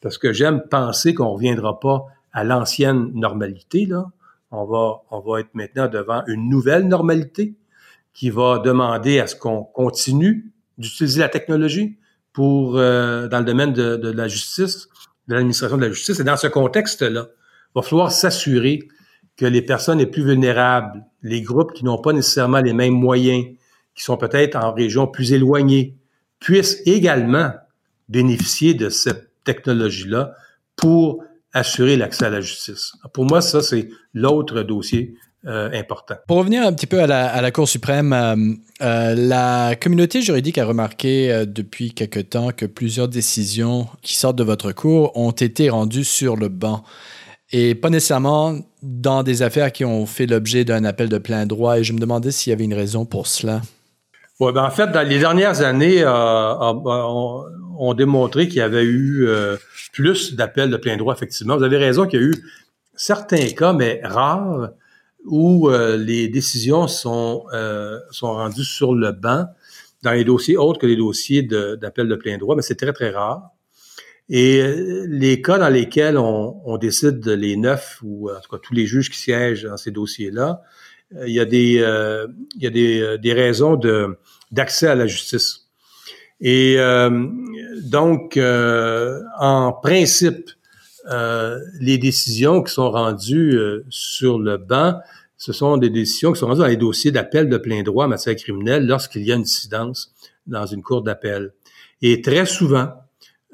parce 0.00 0.18
que 0.18 0.32
j'aime 0.32 0.62
penser 0.70 1.14
qu'on 1.14 1.30
reviendra 1.30 1.78
pas 1.80 2.06
à 2.32 2.44
l'ancienne 2.44 3.10
normalité, 3.14 3.86
là, 3.86 4.06
on 4.50 4.64
va, 4.64 5.02
on 5.10 5.20
va 5.20 5.40
être 5.40 5.54
maintenant 5.54 5.88
devant 5.88 6.22
une 6.26 6.48
nouvelle 6.48 6.86
normalité 6.86 7.54
qui 8.12 8.30
va 8.30 8.58
demander 8.58 9.20
à 9.20 9.26
ce 9.26 9.36
qu'on 9.36 9.62
continue 9.62 10.52
d'utiliser 10.78 11.20
la 11.20 11.28
technologie 11.28 11.98
pour 12.32 12.78
euh, 12.78 13.28
dans 13.28 13.38
le 13.38 13.44
domaine 13.44 13.72
de 13.72 14.10
la 14.10 14.28
justice, 14.28 14.88
de 15.28 15.34
l'administration 15.34 15.76
de 15.76 15.82
la 15.82 15.92
justice. 15.92 16.18
Et 16.20 16.24
dans 16.24 16.36
ce 16.36 16.48
contexte-là, 16.48 17.26
il 17.28 17.72
va 17.74 17.82
falloir 17.82 18.10
s'assurer 18.10 18.80
que 19.36 19.46
les 19.46 19.62
personnes 19.62 19.98
les 19.98 20.06
plus 20.06 20.24
vulnérables, 20.24 21.04
les 21.22 21.42
groupes 21.42 21.72
qui 21.72 21.84
n'ont 21.84 22.00
pas 22.00 22.12
nécessairement 22.12 22.60
les 22.60 22.72
mêmes 22.72 22.94
moyens, 22.94 23.44
qui 23.94 24.04
sont 24.04 24.16
peut-être 24.16 24.56
en 24.56 24.72
régions 24.72 25.06
plus 25.06 25.32
éloignées, 25.32 25.96
puissent 26.40 26.80
également 26.86 27.52
bénéficier 28.08 28.74
de 28.74 28.88
cette 28.88 29.30
technologie-là 29.44 30.32
pour 30.76 31.24
assurer 31.52 31.96
l'accès 31.96 32.26
à 32.26 32.30
la 32.30 32.40
justice. 32.40 32.92
Pour 33.12 33.24
moi, 33.24 33.40
ça, 33.40 33.62
c'est 33.62 33.88
l'autre 34.14 34.62
dossier 34.62 35.14
euh, 35.46 35.70
important. 35.72 36.16
Pour 36.28 36.36
revenir 36.36 36.66
un 36.66 36.72
petit 36.74 36.86
peu 36.86 37.00
à 37.00 37.06
la, 37.06 37.50
Cour 37.50 37.66
suprême, 37.66 38.12
euh, 38.12 38.36
euh, 38.82 39.14
la 39.14 39.74
communauté 39.74 40.20
juridique 40.20 40.58
a 40.58 40.66
remarqué 40.66 41.44
depuis 41.46 41.92
quelque 41.92 42.20
temps 42.20 42.50
que 42.50 42.66
plusieurs 42.66 43.08
décisions 43.08 43.88
qui 44.02 44.16
sortent 44.16 44.36
de 44.36 44.44
votre 44.44 44.72
cours 44.72 45.16
ont 45.16 45.30
été 45.30 45.70
rendues 45.70 46.04
sur 46.04 46.36
le 46.36 46.48
banc 46.48 46.84
et 47.52 47.74
pas 47.74 47.88
nécessairement 47.88 48.58
dans 48.82 49.22
des 49.22 49.42
affaires 49.42 49.72
qui 49.72 49.84
ont 49.84 50.06
fait 50.06 50.26
l'objet 50.26 50.64
d'un 50.64 50.84
appel 50.84 51.08
de 51.08 51.18
plein 51.18 51.46
droit. 51.46 51.78
Et 51.78 51.84
je 51.84 51.92
me 51.92 51.98
demandais 51.98 52.30
s'il 52.30 52.50
y 52.50 52.54
avait 52.54 52.64
une 52.64 52.74
raison 52.74 53.04
pour 53.04 53.26
cela. 53.26 53.62
Oui, 54.38 54.52
ben 54.52 54.64
en 54.64 54.70
fait, 54.70 54.88
dans 54.88 55.06
les 55.06 55.18
dernières 55.18 55.60
années, 55.60 56.02
euh, 56.02 56.08
euh, 56.08 57.42
ont 57.78 57.94
démontré 57.94 58.48
qu'il 58.48 58.58
y 58.58 58.62
avait 58.62 58.84
eu 58.84 59.28
plus 59.92 60.34
d'appels 60.34 60.70
de 60.70 60.76
plein 60.76 60.96
droit, 60.96 61.14
effectivement. 61.14 61.56
Vous 61.56 61.62
avez 61.62 61.76
raison 61.76 62.06
qu'il 62.06 62.20
y 62.20 62.22
a 62.22 62.26
eu 62.26 62.34
certains 62.94 63.48
cas, 63.50 63.72
mais 63.72 64.00
rares, 64.02 64.70
où 65.26 65.70
les 65.70 66.28
décisions 66.28 66.88
sont, 66.88 67.44
sont 68.10 68.32
rendues 68.32 68.64
sur 68.64 68.94
le 68.94 69.12
banc 69.12 69.46
dans 70.02 70.12
les 70.12 70.24
dossiers 70.24 70.56
autres 70.56 70.78
que 70.78 70.86
les 70.86 70.96
dossiers 70.96 71.42
d'appel 71.42 72.08
de, 72.08 72.14
plein 72.16 72.38
droit, 72.38 72.56
mais 72.56 72.62
c'est 72.62 72.76
très, 72.76 72.92
très 72.92 73.10
rare. 73.10 73.50
Et 74.30 74.62
euh, 74.62 75.06
les 75.08 75.42
cas 75.42 75.58
dans 75.58 75.68
lesquels 75.68 76.16
on, 76.16 76.78
décide 76.78 77.26
les 77.26 77.56
neuf 77.56 77.98
ou 78.02 78.30
en 78.30 78.40
tout 78.40 78.48
cas 78.48 78.58
tous 78.62 78.74
les 78.74 78.86
juges 78.86 79.10
qui 79.10 79.18
siègent 79.18 79.64
dans 79.64 79.76
ces 79.76 79.90
dossiers-là, 79.90 80.62
euh, 81.16 81.26
il 81.26 81.34
y 81.34 81.40
a 81.40 81.44
des, 81.44 81.80
euh, 81.80 82.28
il 82.56 82.62
y 82.62 82.66
a 82.68 82.70
des, 82.70 83.18
des 83.18 83.32
raisons 83.32 83.78
d'accès 84.52 84.86
à 84.86 84.94
la 84.94 85.08
justice. 85.08 85.66
Et 86.40 86.78
donc, 87.82 88.38
en 88.38 89.72
principe, 89.82 90.48
les 91.80 91.98
décisions 91.98 92.62
qui 92.62 92.72
sont 92.72 92.90
rendues 92.90 93.58
sur 93.90 94.38
le 94.38 94.56
banc 94.56 95.00
ce 95.40 95.54
sont 95.54 95.78
des 95.78 95.88
décisions 95.88 96.32
qui 96.32 96.38
sont 96.38 96.48
rendues 96.48 96.60
dans 96.60 96.66
les 96.66 96.76
dossiers 96.76 97.10
d'appel 97.10 97.48
de 97.48 97.56
plein 97.56 97.82
droit 97.82 98.04
en 98.04 98.08
matière 98.08 98.36
criminelle 98.36 98.86
lorsqu'il 98.86 99.22
y 99.22 99.32
a 99.32 99.36
une 99.36 99.40
incidence 99.40 100.14
dans 100.46 100.66
une 100.66 100.82
cour 100.82 101.00
d'appel. 101.00 101.54
Et 102.02 102.20
très 102.20 102.44
souvent, 102.44 102.92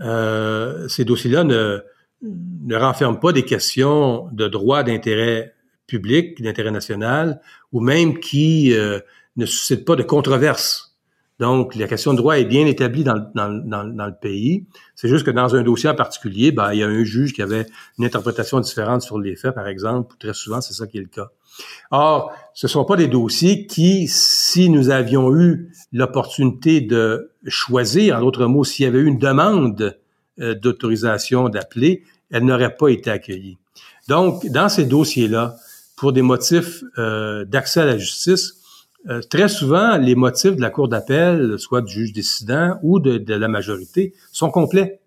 euh, 0.00 0.88
ces 0.88 1.04
dossiers-là 1.04 1.44
ne, 1.44 1.80
ne 2.22 2.76
renferment 2.76 3.20
pas 3.20 3.32
des 3.32 3.44
questions 3.44 4.28
de 4.32 4.48
droit 4.48 4.82
d'intérêt 4.82 5.54
public, 5.86 6.42
d'intérêt 6.42 6.70
national, 6.70 7.40
ou 7.72 7.80
même 7.80 8.18
qui 8.18 8.74
euh, 8.74 9.00
ne 9.36 9.46
suscitent 9.46 9.84
pas 9.84 9.96
de 9.96 10.02
controverse. 10.02 10.96
Donc, 11.38 11.74
la 11.74 11.86
question 11.86 12.12
de 12.12 12.16
droit 12.16 12.38
est 12.38 12.46
bien 12.46 12.66
établie 12.66 13.04
dans, 13.04 13.30
dans, 13.34 13.50
dans, 13.50 13.84
dans 13.84 14.06
le 14.06 14.14
pays. 14.18 14.64
C'est 14.94 15.08
juste 15.08 15.26
que 15.26 15.30
dans 15.30 15.54
un 15.54 15.62
dossier 15.62 15.88
en 15.90 15.94
particulier, 15.94 16.50
ben, 16.50 16.72
il 16.72 16.78
y 16.78 16.82
a 16.82 16.86
un 16.86 17.04
juge 17.04 17.34
qui 17.34 17.42
avait 17.42 17.66
une 17.98 18.06
interprétation 18.06 18.58
différente 18.60 19.02
sur 19.02 19.18
les 19.18 19.36
faits, 19.36 19.54
par 19.54 19.68
exemple. 19.68 20.16
Très 20.18 20.32
souvent, 20.32 20.62
c'est 20.62 20.72
ça 20.72 20.86
qui 20.86 20.96
est 20.96 21.02
le 21.02 21.08
cas. 21.08 21.30
Or, 21.90 22.32
ce 22.54 22.66
ne 22.66 22.70
sont 22.70 22.84
pas 22.84 22.96
des 22.96 23.08
dossiers 23.08 23.66
qui, 23.66 24.08
si 24.08 24.68
nous 24.70 24.90
avions 24.90 25.34
eu 25.34 25.70
l'opportunité 25.92 26.80
de 26.80 27.30
choisir, 27.46 28.16
en 28.16 28.20
d'autres 28.20 28.46
mots, 28.46 28.64
s'il 28.64 28.84
y 28.84 28.88
avait 28.88 28.98
eu 28.98 29.06
une 29.06 29.18
demande 29.18 29.96
euh, 30.40 30.54
d'autorisation 30.54 31.48
d'appeler, 31.48 32.02
elle 32.30 32.44
n'aurait 32.44 32.74
pas 32.74 32.88
été 32.88 33.10
accueillie. 33.10 33.58
Donc, 34.08 34.46
dans 34.46 34.68
ces 34.68 34.84
dossiers-là, 34.84 35.56
pour 35.96 36.12
des 36.12 36.22
motifs 36.22 36.82
euh, 36.98 37.44
d'accès 37.44 37.80
à 37.80 37.86
la 37.86 37.98
justice, 37.98 38.54
euh, 39.08 39.20
très 39.22 39.48
souvent, 39.48 39.96
les 39.96 40.14
motifs 40.14 40.56
de 40.56 40.60
la 40.60 40.70
Cour 40.70 40.88
d'appel, 40.88 41.58
soit 41.58 41.80
du 41.80 41.92
juge 41.92 42.12
décident 42.12 42.78
ou 42.82 42.98
de, 42.98 43.34
la 43.34 43.48
majorité, 43.48 44.14
sont 44.32 44.50
complets. 44.50 45.00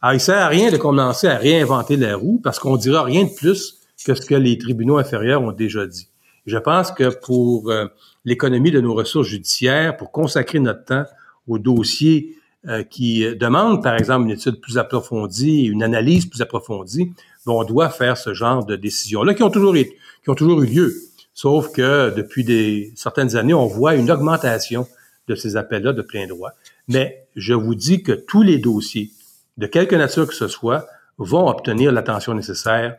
Alors, 0.00 0.14
il 0.14 0.20
sert 0.20 0.38
à 0.38 0.48
rien 0.48 0.70
de 0.70 0.76
commencer 0.76 1.26
à 1.26 1.36
réinventer 1.36 1.96
la 1.96 2.16
roue 2.16 2.40
parce 2.42 2.58
qu'on 2.58 2.76
dira 2.76 3.02
rien 3.02 3.24
de 3.24 3.34
plus 3.34 3.77
que 4.04 4.14
ce 4.14 4.22
que 4.22 4.34
les 4.34 4.58
tribunaux 4.58 4.98
inférieurs 4.98 5.42
ont 5.42 5.52
déjà 5.52 5.86
dit. 5.86 6.08
Je 6.46 6.56
pense 6.56 6.92
que 6.92 7.14
pour 7.14 7.70
euh, 7.70 7.86
l'économie 8.24 8.70
de 8.70 8.80
nos 8.80 8.94
ressources 8.94 9.28
judiciaires, 9.28 9.96
pour 9.96 10.12
consacrer 10.12 10.60
notre 10.60 10.84
temps 10.84 11.04
aux 11.46 11.58
dossiers 11.58 12.36
euh, 12.66 12.82
qui 12.82 13.24
demandent, 13.36 13.82
par 13.82 13.94
exemple, 13.94 14.24
une 14.24 14.32
étude 14.32 14.60
plus 14.60 14.78
approfondie, 14.78 15.64
une 15.64 15.82
analyse 15.82 16.26
plus 16.26 16.40
approfondie, 16.42 17.12
ben, 17.46 17.52
on 17.52 17.64
doit 17.64 17.90
faire 17.90 18.16
ce 18.16 18.34
genre 18.34 18.64
de 18.64 18.76
décisions-là 18.76 19.34
qui 19.34 19.42
ont 19.42 19.50
toujours 19.50 19.74
qui 19.74 20.30
ont 20.30 20.34
toujours 20.34 20.62
eu 20.62 20.66
lieu. 20.66 20.94
Sauf 21.34 21.70
que 21.70 22.12
depuis 22.16 22.44
des 22.44 22.92
certaines 22.96 23.36
années, 23.36 23.54
on 23.54 23.66
voit 23.66 23.94
une 23.94 24.10
augmentation 24.10 24.88
de 25.28 25.34
ces 25.34 25.56
appels-là 25.56 25.92
de 25.92 26.02
plein 26.02 26.26
droit. 26.26 26.50
Mais 26.88 27.26
je 27.36 27.54
vous 27.54 27.74
dis 27.74 28.02
que 28.02 28.12
tous 28.12 28.42
les 28.42 28.58
dossiers, 28.58 29.10
de 29.56 29.66
quelque 29.66 29.94
nature 29.94 30.26
que 30.26 30.34
ce 30.34 30.48
soit, 30.48 30.86
vont 31.18 31.48
obtenir 31.48 31.92
l'attention 31.92 32.34
nécessaire 32.34 32.96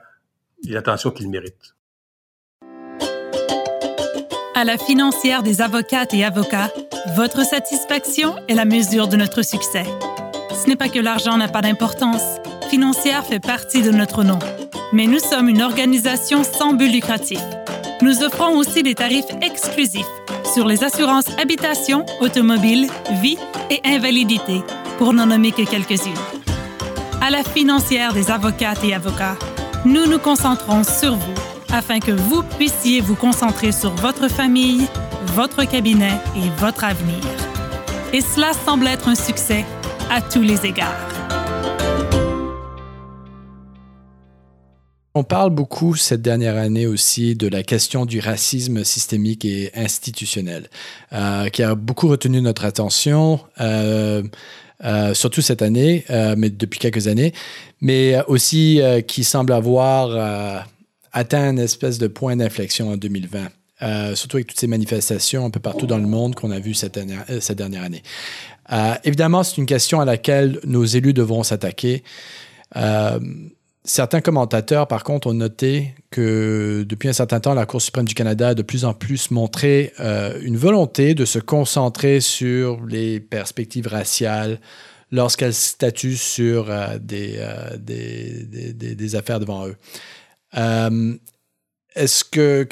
l'attention 0.67 1.11
qu'il 1.11 1.29
mérite. 1.29 1.75
À 4.55 4.65
la 4.65 4.77
financière 4.77 5.41
des 5.41 5.61
avocates 5.61 6.13
et 6.13 6.25
avocats, 6.25 6.69
votre 7.15 7.45
satisfaction 7.45 8.35
est 8.49 8.55
la 8.55 8.65
mesure 8.65 9.07
de 9.07 9.15
notre 9.15 9.41
succès. 9.41 9.85
Ce 10.51 10.67
n'est 10.67 10.75
pas 10.75 10.89
que 10.89 10.99
l'argent 10.99 11.37
n'a 11.37 11.47
pas 11.47 11.61
d'importance. 11.61 12.39
Financière 12.69 13.25
fait 13.25 13.39
partie 13.39 13.81
de 13.81 13.91
notre 13.91 14.23
nom. 14.23 14.39
Mais 14.91 15.07
nous 15.07 15.19
sommes 15.19 15.47
une 15.47 15.61
organisation 15.61 16.43
sans 16.43 16.73
but 16.73 16.89
lucratif. 16.89 17.39
Nous 18.01 18.23
offrons 18.23 18.57
aussi 18.57 18.83
des 18.83 18.95
tarifs 18.95 19.29
exclusifs 19.41 20.05
sur 20.53 20.65
les 20.65 20.83
assurances 20.83 21.29
habitation, 21.41 22.05
automobile, 22.21 22.87
vie 23.21 23.37
et 23.69 23.81
invalidité, 23.85 24.61
pour 24.97 25.13
n'en 25.13 25.27
nommer 25.27 25.51
que 25.51 25.63
quelques-unes. 25.63 26.13
À 27.21 27.29
la 27.29 27.43
financière 27.43 28.13
des 28.13 28.31
avocates 28.31 28.83
et 28.83 28.93
avocats, 28.93 29.37
nous 29.85 30.05
nous 30.07 30.19
concentrons 30.19 30.83
sur 30.83 31.15
vous 31.15 31.33
afin 31.71 31.99
que 31.99 32.11
vous 32.11 32.43
puissiez 32.43 33.01
vous 33.01 33.15
concentrer 33.15 33.71
sur 33.71 33.91
votre 33.91 34.27
famille, 34.27 34.87
votre 35.27 35.63
cabinet 35.63 36.13
et 36.35 36.49
votre 36.57 36.83
avenir. 36.83 37.23
Et 38.11 38.21
cela 38.21 38.53
semble 38.53 38.87
être 38.87 39.07
un 39.07 39.15
succès 39.15 39.65
à 40.09 40.21
tous 40.21 40.41
les 40.41 40.65
égards. 40.65 41.09
On 45.15 45.23
parle 45.23 45.49
beaucoup 45.49 45.95
cette 45.95 46.21
dernière 46.21 46.55
année 46.55 46.87
aussi 46.87 47.35
de 47.35 47.47
la 47.47 47.63
question 47.63 48.05
du 48.05 48.19
racisme 48.19 48.83
systémique 48.83 49.43
et 49.43 49.71
institutionnel, 49.75 50.69
euh, 51.13 51.49
qui 51.49 51.63
a 51.63 51.75
beaucoup 51.75 52.07
retenu 52.07 52.41
notre 52.41 52.63
attention. 52.63 53.39
Euh, 53.59 54.23
euh, 54.83 55.13
surtout 55.13 55.41
cette 55.41 55.61
année, 55.61 56.05
euh, 56.09 56.35
mais 56.37 56.49
depuis 56.49 56.79
quelques 56.79 57.07
années, 57.07 57.33
mais 57.81 58.15
aussi 58.27 58.81
euh, 58.81 59.01
qui 59.01 59.25
semble 59.25 59.51
avoir 59.51 60.65
atteint 61.11 61.51
une 61.51 61.59
espèce 61.59 61.97
de 61.97 62.07
point 62.07 62.35
d'inflexion 62.35 62.91
en 62.91 62.97
2020. 62.97 64.15
surtout 64.15 64.37
avec 64.37 64.47
toutes 64.47 64.59
ces 64.59 64.67
manifestations 64.67 65.45
un 65.45 65.49
peu 65.49 65.59
partout 65.59 65.87
dans 65.87 65.97
le 65.97 66.07
monde 66.07 66.35
qu'on 66.35 66.51
a 66.51 66.59
vues 66.59 66.75
cette, 66.75 66.99
dernière 66.99 67.83
année. 67.83 68.03
évidemment, 69.03 69.43
c'est 69.43 69.57
une 69.57 69.65
question 69.65 69.99
à 69.99 70.05
laquelle 70.05 70.59
nos 70.63 70.85
élus 70.85 71.13
devront 71.13 71.43
s'attaquer. 71.43 72.03
Certains 73.89 74.21
commentateurs, 74.21 74.87
par 74.87 75.03
contre, 75.03 75.25
ont 75.25 75.33
noté 75.33 75.95
que 76.11 76.85
depuis 76.87 77.09
un 77.09 77.13
certain 77.13 77.39
temps, 77.39 77.55
la 77.55 77.65
Cour 77.65 77.81
suprême 77.81 78.05
du 78.05 78.13
Canada 78.13 78.49
a 78.49 78.53
de 78.53 78.61
plus 78.61 78.85
en 78.85 78.93
plus 78.93 79.31
montré 79.31 79.93
euh, 79.99 80.39
une 80.43 80.57
volonté 80.57 81.15
de 81.15 81.25
se 81.25 81.39
concentrer 81.39 82.19
sur 82.21 82.85
les 82.85 83.19
perspectives 83.19 83.87
raciales 83.87 84.61
lorsqu'elle 85.11 85.55
statue 85.55 86.17
sur 86.17 86.69
euh, 86.69 86.99
euh, 87.11 87.77
des, 87.79 88.73
des, 88.73 88.93
des, 88.93 89.15
affaires 89.15 89.39
devant 89.39 89.65
eux. 89.67 89.75
est-ce 91.95 92.23
que, 92.23 92.67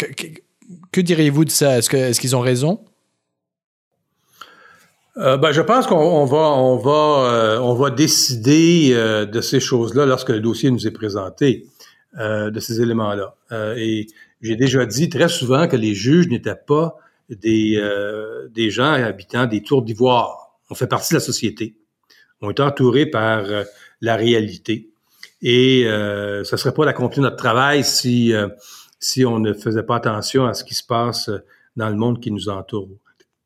que, 0.91 1.01
diriez-vous 1.01 1.45
de 1.45 1.49
ça? 1.49 1.79
Est-ce 1.79 2.19
qu'ils 2.19 2.35
ont 2.35 2.41
raison? 2.41 2.85
Euh, 5.19 5.35
ben, 5.35 5.51
je 5.51 5.61
pense 5.61 5.87
qu'on 5.87 6.25
va, 6.25 6.37
on 6.37 6.77
va, 6.77 7.31
euh, 7.31 7.59
on 7.59 7.73
va 7.73 7.89
décider 7.89 8.91
euh, 8.91 9.25
de 9.25 9.41
ces 9.41 9.59
choses-là 9.59 10.05
lorsque 10.05 10.29
le 10.29 10.39
dossier 10.39 10.69
nous 10.69 10.85
est 10.85 10.91
présenté, 10.91 11.65
de 12.15 12.59
ces 12.59 12.81
éléments-là. 12.81 13.35
et 13.77 14.07
j'ai 14.41 14.55
déjà 14.55 14.87
dit 14.87 15.07
très 15.07 15.29
souvent 15.29 15.67
que 15.67 15.75
les 15.75 15.93
juges 15.93 16.27
n'étaient 16.29 16.55
pas 16.55 16.97
des, 17.29 17.79
des 18.49 18.71
gens 18.71 18.91
habitant 18.91 19.45
des 19.45 19.61
tours 19.61 19.83
d'ivoire. 19.83 20.57
On 20.71 20.73
fait 20.73 20.87
partie 20.87 21.13
de 21.13 21.17
la 21.17 21.23
société. 21.23 21.75
On 22.41 22.49
est 22.49 22.59
entouré 22.59 23.05
par 23.05 23.45
la 24.01 24.15
réalité. 24.15 24.89
Et 25.43 25.83
ce 25.85 26.39
ne 26.39 26.57
serait 26.57 26.73
pas 26.73 26.85
d'accomplir 26.85 27.21
notre 27.21 27.35
travail 27.35 27.83
si, 27.83 28.33
si 28.99 29.23
on 29.23 29.37
ne 29.37 29.53
faisait 29.53 29.83
pas 29.83 29.97
attention 29.97 30.47
à 30.47 30.55
ce 30.55 30.63
qui 30.63 30.73
se 30.73 30.83
passe 30.83 31.29
dans 31.75 31.89
le 31.89 31.97
monde 31.97 32.19
qui 32.19 32.31
nous 32.31 32.49
entoure. 32.49 32.89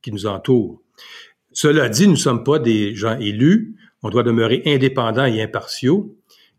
Qui 0.01 0.13
nous 0.13 0.27
entoure. 0.27 0.81
Cela 1.53 1.89
dit, 1.89 2.05
nous 2.05 2.13
ne 2.13 2.17
sommes 2.17 2.43
pas 2.43 2.59
des 2.59 2.95
gens 2.95 3.17
élus. 3.19 3.75
On 4.03 4.09
doit 4.09 4.23
demeurer 4.23 4.61
indépendants 4.65 5.25
et 5.25 5.41
impartiaux. 5.41 6.15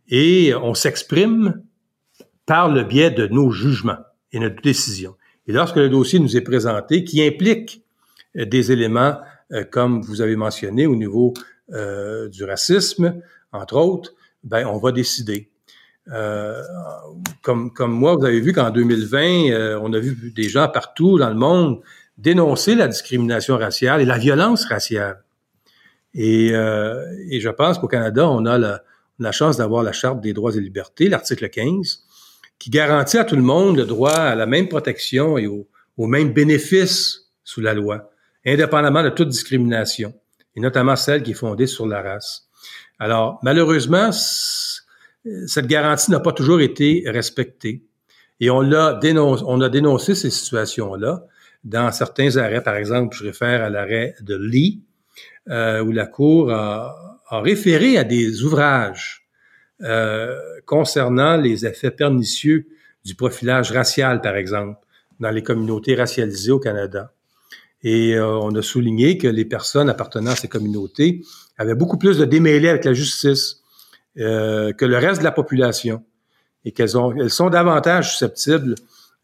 Et 0.08 0.52
on 0.54 0.75
s'exprime 0.75 1.62
par 2.46 2.70
le 2.70 2.84
biais 2.84 3.11
de 3.11 3.26
nos 3.26 3.50
jugements 3.50 3.99
et 4.32 4.38
notre 4.38 4.61
décision. 4.62 5.16
Et 5.46 5.52
lorsque 5.52 5.76
le 5.76 5.88
dossier 5.88 6.18
nous 6.18 6.37
est 6.37 6.42
présenté, 6.42 7.04
qui 7.04 7.22
implique 7.22 7.82
euh, 8.37 8.44
des 8.44 8.72
éléments, 8.72 9.16
euh, 9.52 9.64
comme 9.64 10.02
vous 10.02 10.20
avez 10.20 10.37
mentionné, 10.37 10.87
au 10.87 10.96
niveau 10.96 11.34
euh, 11.72 12.28
du 12.28 12.44
racisme, 12.44 13.20
entre 13.52 13.76
autres, 13.76 14.14
ben, 14.44 14.66
on 14.66 14.78
va 14.78 14.92
décider. 14.92 15.50
Euh, 16.12 16.61
comme, 17.42 17.72
comme 17.72 17.92
moi, 17.92 18.16
vous 18.16 18.25
avez 18.25 18.40
vu 18.40 18.52
qu'en 18.52 18.70
2020, 18.70 19.78
on 19.80 19.92
a 19.92 19.99
vu 19.99 20.32
des 20.34 20.49
gens 20.49 20.68
partout 20.68 21.18
dans 21.18 21.28
le 21.28 21.37
monde 21.37 21.80
dénoncer 22.19 22.75
la 22.75 22.88
discrimination 22.88 23.57
raciale 23.57 24.00
et 24.00 24.04
la 24.04 24.19
violence 24.19 24.64
raciale. 24.64 25.23
Et, 26.14 26.50
euh, 26.52 27.04
et 27.31 27.40
je 27.40 27.49
pense 27.49 27.78
qu'au 27.78 27.88
Canada, 27.88 28.28
on 28.28 28.45
a 28.47 28.59
la, 28.59 29.33
chance 29.33 29.57
d'avoir 29.57 29.83
la 29.83 29.92
Charte 29.92 30.21
des 30.21 30.33
droits 30.33 30.54
et 30.54 30.61
libertés, 30.61 31.09
l'article 31.09 31.49
15, 31.49 32.04
qui 32.59 32.71
garantit 32.71 33.19
à 33.19 33.25
tout 33.25 33.37
le 33.37 33.42
monde 33.42 33.76
le 33.76 33.85
droit 33.85 34.12
à 34.12 34.35
la 34.35 34.47
même 34.47 34.69
protection 34.69 35.38
et 35.38 35.47
au, 35.47 35.69
au 35.97 36.07
même 36.07 36.33
bénéfice 36.33 37.31
sous 37.45 37.61
la 37.61 37.75
loi, 37.75 38.11
indépendamment 38.47 39.02
de 39.02 39.11
toute 39.11 39.28
discrimination, 39.28 40.14
et 40.54 40.61
notamment 40.61 40.97
celle 40.97 41.23
qui 41.23 41.33
est 41.33 41.35
fondée 41.35 41.66
sur 41.66 41.87
la 41.87 42.02
race. 42.02 42.49
Alors, 42.99 43.38
malheureusement, 43.42 44.11
cette 44.12 45.66
garantie 45.66 46.11
n'a 46.11 46.21
pas 46.21 46.33
toujours 46.33 46.61
été 46.61 47.04
respectée. 47.07 47.85
Et 48.40 48.50
on, 48.50 48.61
l'a 48.61 48.95
dénoncé, 48.95 49.45
on 49.47 49.61
a 49.61 49.69
dénoncé 49.69 50.14
ces 50.14 50.31
situations-là 50.31 51.25
dans 51.64 51.92
certains 51.92 52.37
arrêts. 52.37 52.62
Par 52.62 52.76
exemple, 52.76 53.16
je 53.16 53.25
réfère 53.25 53.62
à 53.62 53.71
l'arrêt 53.71 54.14
de 54.21 54.37
Lee, 54.37 54.83
euh, 55.49 55.83
où 55.83 55.92
la 55.92 56.07
Cour 56.07 56.52
a, 56.52 57.19
référé 57.31 57.97
à 57.97 58.04
des 58.04 58.42
ouvrages 58.42 59.26
euh, 59.81 60.37
concernant 60.66 61.38
les 61.38 61.64
effets 61.64 61.90
pernicieux 61.90 62.66
du 63.07 63.14
profilage 63.14 63.73
racial, 63.73 64.21
par 64.21 64.37
exemple, 64.37 64.78
dans 65.19 65.31
les 65.31 65.42
communautés 65.42 65.95
racialisées 65.95 66.50
au 66.52 66.59
Canada. 66.59 67.14
Et 67.83 68.16
euh, 68.16 68.38
on 68.38 68.54
a 68.54 68.61
souligné 68.61 69.16
que 69.16 69.28
les 69.28 69.47
personnes 69.47 69.88
appartenant 69.88 70.33
à 70.33 70.37
ces 70.37 70.49
communautés 70.49 71.23
avaient 71.57 71.75
beaucoup 71.75 71.97
plus 71.97 72.19
de 72.19 72.26
démêlés 72.26 72.69
avec 72.69 72.85
la 72.85 72.92
justice 72.92 73.62
que 74.14 74.85
le 74.85 74.99
reste 74.99 75.21
de 75.21 75.25
la 75.25 75.33
population 75.33 76.04
et 76.66 76.73
qu'elles 76.73 76.92
elles 77.19 77.31
sont 77.31 77.49
davantage 77.49 78.12
susceptibles 78.12 78.75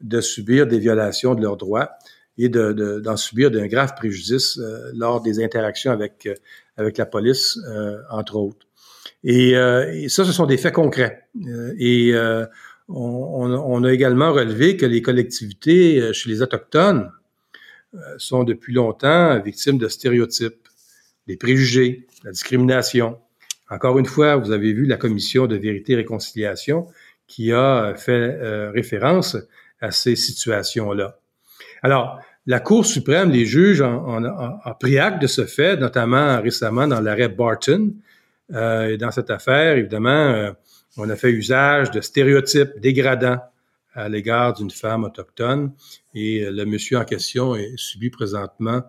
de 0.00 0.20
subir 0.22 0.66
des 0.66 0.78
violations 0.78 1.34
de 1.34 1.42
leurs 1.42 1.58
droits 1.58 1.90
et 2.38 2.48
d'en 2.48 2.72
de, 2.72 3.00
d'en 3.00 3.16
subir 3.16 3.50
d'un 3.50 3.66
grave 3.66 3.94
préjudice 3.94 4.58
euh, 4.58 4.90
lors 4.94 5.20
des 5.20 5.42
interactions 5.42 5.92
avec, 5.92 6.28
avec 6.76 6.96
la 6.96 7.06
police, 7.06 7.58
entre 8.10 8.36
autres. 8.36 8.66
Et, 9.24 9.50
et, 9.50 10.08
ça, 10.08 10.24
ce 10.24 10.32
sont 10.32 10.46
des 10.46 10.56
faits 10.56 10.74
concrets. 10.74 11.24
et 11.78 12.14
on, 12.88 13.50
on, 13.52 13.84
a 13.84 13.92
également 13.92 14.32
relevé 14.32 14.76
que 14.76 14.86
les 14.86 15.02
collectivités 15.02 16.12
chez 16.12 16.30
les 16.30 16.40
Autochtones 16.40 17.10
euh, 17.94 18.00
sont 18.18 18.44
depuis 18.44 18.74
longtemps 18.74 19.40
victimes 19.40 19.78
de 19.78 19.88
stéréotypes, 19.88 20.68
des 21.26 21.38
préjugés, 21.38 22.06
la 22.22 22.32
discrimination. 22.32 23.18
Encore 23.70 23.98
une 23.98 24.04
fois, 24.04 24.36
vous 24.36 24.50
avez 24.50 24.74
vu 24.74 24.84
la 24.84 24.98
commission 24.98 25.46
de 25.46 25.56
vérité 25.56 25.94
et 25.94 25.96
réconciliation 25.96 26.86
qui 27.26 27.50
a 27.50 27.94
fait 27.96 28.12
euh, 28.12 28.70
référence 28.72 29.38
à 29.80 29.90
ces 29.90 30.16
situations-là. 30.16 31.18
Alors, 31.82 32.20
la 32.48 32.58
Cour 32.58 32.84
suprême, 32.84 33.30
les 33.30 33.46
juges 33.46 33.82
ont, 33.82 34.22
pris 34.80 34.98
acte 34.98 35.22
de 35.22 35.28
ce 35.28 35.44
fait, 35.44 35.76
notamment 35.76 36.40
récemment 36.40 36.88
dans 36.88 37.00
l'arrêt 37.00 37.28
Barton. 37.28 37.92
Euh, 38.52 38.96
dans 38.96 39.10
cette 39.10 39.30
affaire, 39.30 39.76
évidemment, 39.76 40.52
on 40.96 41.08
a 41.08 41.16
fait 41.16 41.30
usage 41.30 41.90
de 41.90 42.00
stéréotypes 42.00 42.80
dégradants 42.80 43.38
à 43.94 44.08
l'égard 44.08 44.54
d'une 44.54 44.70
femme 44.70 45.04
autochtone 45.04 45.72
et 46.14 46.44
euh, 46.44 46.50
le 46.50 46.64
monsieur 46.64 46.98
en 46.98 47.04
question 47.04 47.54
est, 47.56 47.72
subit 47.76 48.10
présentement 48.10 48.82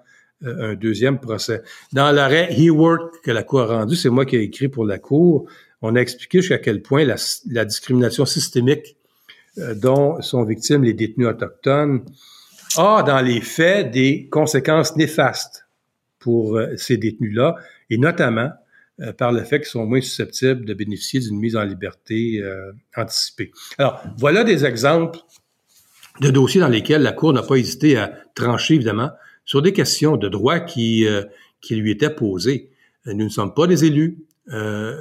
euh, 0.43 0.71
un 0.71 0.75
deuxième 0.75 1.19
procès. 1.19 1.63
Dans 1.93 2.11
l'arrêt 2.11 2.49
Heworth 2.51 3.21
que 3.23 3.31
la 3.31 3.43
Cour 3.43 3.61
a 3.61 3.79
rendu, 3.79 3.95
c'est 3.95 4.09
moi 4.09 4.25
qui 4.25 4.35
ai 4.35 4.41
écrit 4.41 4.67
pour 4.67 4.85
la 4.85 4.99
Cour, 4.99 5.47
on 5.81 5.95
a 5.95 5.99
expliqué 5.99 6.39
jusqu'à 6.39 6.59
quel 6.59 6.81
point 6.81 7.05
la, 7.05 7.65
discrimination 7.65 8.25
systémique 8.25 8.97
euh, 9.57 9.73
dont 9.73 10.21
sont 10.21 10.43
victimes 10.43 10.83
les 10.83 10.93
détenus 10.93 11.27
autochtones 11.27 12.05
a, 12.77 13.03
dans 13.03 13.21
les 13.21 13.41
faits, 13.41 13.91
des 13.91 14.27
conséquences 14.29 14.95
néfastes 14.95 15.67
pour 16.19 16.59
ces 16.75 16.97
détenus-là, 16.97 17.55
et 17.89 17.97
notamment 17.97 18.51
euh, 19.01 19.13
par 19.13 19.31
le 19.31 19.43
fait 19.45 19.59
qu'ils 19.59 19.69
sont 19.69 19.85
moins 19.85 20.01
susceptibles 20.01 20.65
de 20.65 20.73
bénéficier 20.73 21.21
d'une 21.21 21.39
mise 21.39 21.55
en 21.55 21.63
liberté 21.63 22.41
euh, 22.43 22.73
anticipée. 22.97 23.51
Alors, 23.77 24.03
voilà 24.17 24.43
des 24.43 24.65
exemples 24.65 25.19
de 26.19 26.29
dossiers 26.29 26.59
dans 26.59 26.67
lesquels 26.67 27.01
la 27.01 27.13
Cour 27.13 27.31
n'a 27.31 27.41
pas 27.41 27.55
hésité 27.55 27.97
à 27.97 28.11
trancher, 28.35 28.73
évidemment, 28.73 29.11
sur 29.45 29.61
des 29.61 29.71
questions 29.71 30.17
de 30.17 30.27
droit 30.27 30.59
qui, 30.59 31.07
euh, 31.07 31.23
qui 31.61 31.77
lui 31.77 31.91
étaient 31.91 32.13
posées. 32.13 32.71
Nous 33.05 33.23
ne 33.23 33.29
sommes 33.29 33.53
pas 33.53 33.67
des 33.67 33.85
élus, 33.85 34.17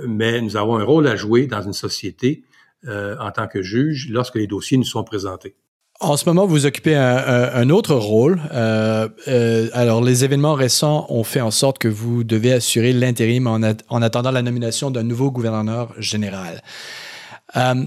mais 0.06 0.40
nous 0.40 0.56
avons 0.56 0.76
un 0.76 0.84
rôle 0.84 1.08
à 1.08 1.16
jouer 1.16 1.46
dans 1.46 1.60
une 1.60 1.72
société 1.72 2.44
en 2.86 3.30
tant 3.32 3.48
que 3.48 3.60
juge 3.60 4.08
lorsque 4.08 4.36
les 4.36 4.46
dossiers 4.46 4.78
nous 4.78 4.84
sont 4.84 5.02
présentés. 5.02 5.56
En 6.00 6.16
ce 6.16 6.26
moment, 6.26 6.46
vous 6.46 6.64
occupez 6.64 6.94
un, 6.94 7.70
autre 7.70 7.96
rôle. 7.96 8.40
Euh, 8.52 9.08
euh, 9.26 9.68
alors, 9.72 10.00
les 10.00 10.24
événements 10.24 10.54
récents 10.54 11.06
ont 11.08 11.24
fait 11.24 11.40
en 11.40 11.50
sorte 11.50 11.78
que 11.78 11.88
vous 11.88 12.22
devez 12.22 12.52
assurer 12.52 12.92
l'intérim 12.92 13.48
en, 13.48 13.60
en, 13.88 14.02
attendant 14.02 14.30
la 14.30 14.42
nomination 14.42 14.92
d'un 14.92 15.02
nouveau 15.02 15.32
gouverneur 15.32 15.92
général. 15.98 16.62
Euh, 17.56 17.84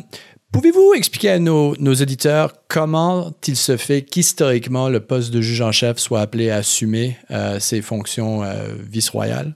pouvez-vous 0.52 0.94
expliquer 0.94 1.30
à 1.30 1.40
nos, 1.40 1.74
nos, 1.78 1.94
éditeurs 1.94 2.54
comment 2.68 3.32
il 3.48 3.56
se 3.56 3.78
fait 3.78 4.02
qu'historiquement 4.02 4.90
le 4.90 5.00
poste 5.00 5.32
de 5.32 5.40
juge 5.40 5.62
en 5.62 5.72
chef 5.72 5.98
soit 5.98 6.20
appelé 6.20 6.50
à 6.50 6.58
assumer 6.58 7.16
ses 7.60 7.82
fonctions 7.82 8.42
vice-royales? 8.90 9.56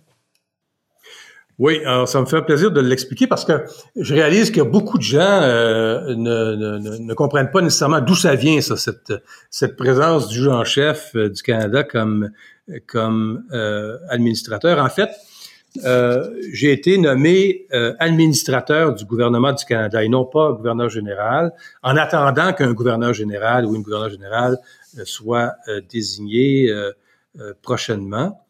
Oui, 1.57 1.81
alors 1.85 2.07
ça 2.07 2.19
me 2.19 2.25
fait 2.25 2.41
plaisir 2.41 2.69
de 2.69 2.81
l'expliquer 2.81 3.27
parce 3.27 3.45
que 3.45 3.63
je 3.95 4.13
réalise 4.13 4.51
que 4.51 4.59
beaucoup 4.59 4.97
de 4.97 5.03
gens 5.03 5.21
euh, 5.21 6.13
ne, 6.13 6.55
ne, 6.55 6.97
ne, 6.97 7.13
comprennent 7.13 7.51
pas 7.51 7.61
nécessairement 7.61 8.01
d'où 8.01 8.15
ça 8.15 8.35
vient, 8.35 8.59
ça, 8.59 8.75
cette, 8.75 9.13
cette 9.49 9.77
présence 9.77 10.27
du 10.27 10.35
juge 10.35 10.47
en 10.49 10.65
chef 10.65 11.11
euh, 11.15 11.29
du 11.29 11.41
Canada 11.41 11.85
comme, 11.85 12.29
comme 12.87 13.45
euh, 13.53 13.97
administrateur. 14.09 14.83
En 14.83 14.89
fait, 14.89 15.09
euh, 15.85 16.29
j'ai 16.51 16.73
été 16.73 16.97
nommé 16.97 17.67
administrateur 17.99 18.93
du 18.93 19.05
gouvernement 19.05 19.53
du 19.53 19.63
Canada 19.63 20.03
et 20.03 20.09
non 20.09 20.25
pas 20.25 20.51
gouverneur 20.51 20.89
général, 20.89 21.53
en 21.83 21.95
attendant 21.95 22.51
qu'un 22.51 22.73
gouverneur 22.73 23.13
général 23.13 23.65
ou 23.65 23.75
une 23.75 23.81
gouverneure 23.81 24.09
générale 24.09 24.57
soit 25.03 25.53
désigné 25.89 26.73
prochainement. 27.61 28.45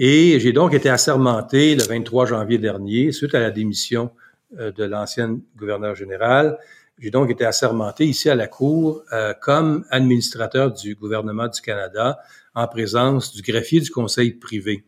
Et 0.00 0.38
j'ai 0.38 0.52
donc 0.52 0.74
été 0.74 0.88
assermenté 0.88 1.74
le 1.74 1.82
23 1.82 2.26
janvier 2.26 2.58
dernier, 2.58 3.10
suite 3.10 3.34
à 3.34 3.40
la 3.40 3.50
démission 3.50 4.12
euh, 4.56 4.70
de 4.70 4.84
l'ancienne 4.84 5.40
gouverneure 5.56 5.96
générale. 5.96 6.56
J'ai 7.00 7.10
donc 7.10 7.30
été 7.30 7.44
assermenté 7.44 8.06
ici 8.06 8.30
à 8.30 8.36
la 8.36 8.46
Cour 8.46 9.02
euh, 9.12 9.34
comme 9.40 9.84
administrateur 9.90 10.72
du 10.72 10.94
gouvernement 10.94 11.48
du 11.48 11.60
Canada 11.60 12.20
en 12.54 12.68
présence 12.68 13.34
du 13.34 13.42
greffier 13.42 13.80
du 13.80 13.90
Conseil 13.90 14.30
privé. 14.30 14.84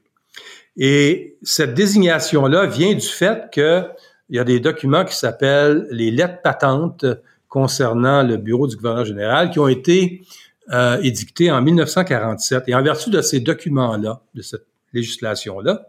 Et 0.77 1.37
cette 1.42 1.75
désignation-là 1.75 2.66
vient 2.66 2.94
du 2.94 3.01
fait 3.01 3.51
qu'il 3.51 3.90
y 4.29 4.38
a 4.38 4.44
des 4.44 4.61
documents 4.61 5.05
qui 5.05 5.16
s'appellent 5.16 5.88
les 5.90 6.12
lettres 6.12 6.40
patentes 6.40 7.05
concernant 7.49 8.23
le 8.23 8.37
bureau 8.37 8.68
du 8.68 8.77
gouverneur 8.77 9.05
général 9.05 9.51
qui 9.51 9.59
ont 9.59 9.66
été 9.66 10.23
euh, 10.70 11.01
édictés 11.03 11.51
en 11.51 11.61
1947. 11.62 12.68
Et 12.68 12.77
en 12.77 12.83
vertu 12.83 13.11
de 13.11 13.20
ces 13.23 13.40
documents-là, 13.40 14.23
de 14.35 14.42
cette 14.42 14.69
législation-là, 14.92 15.87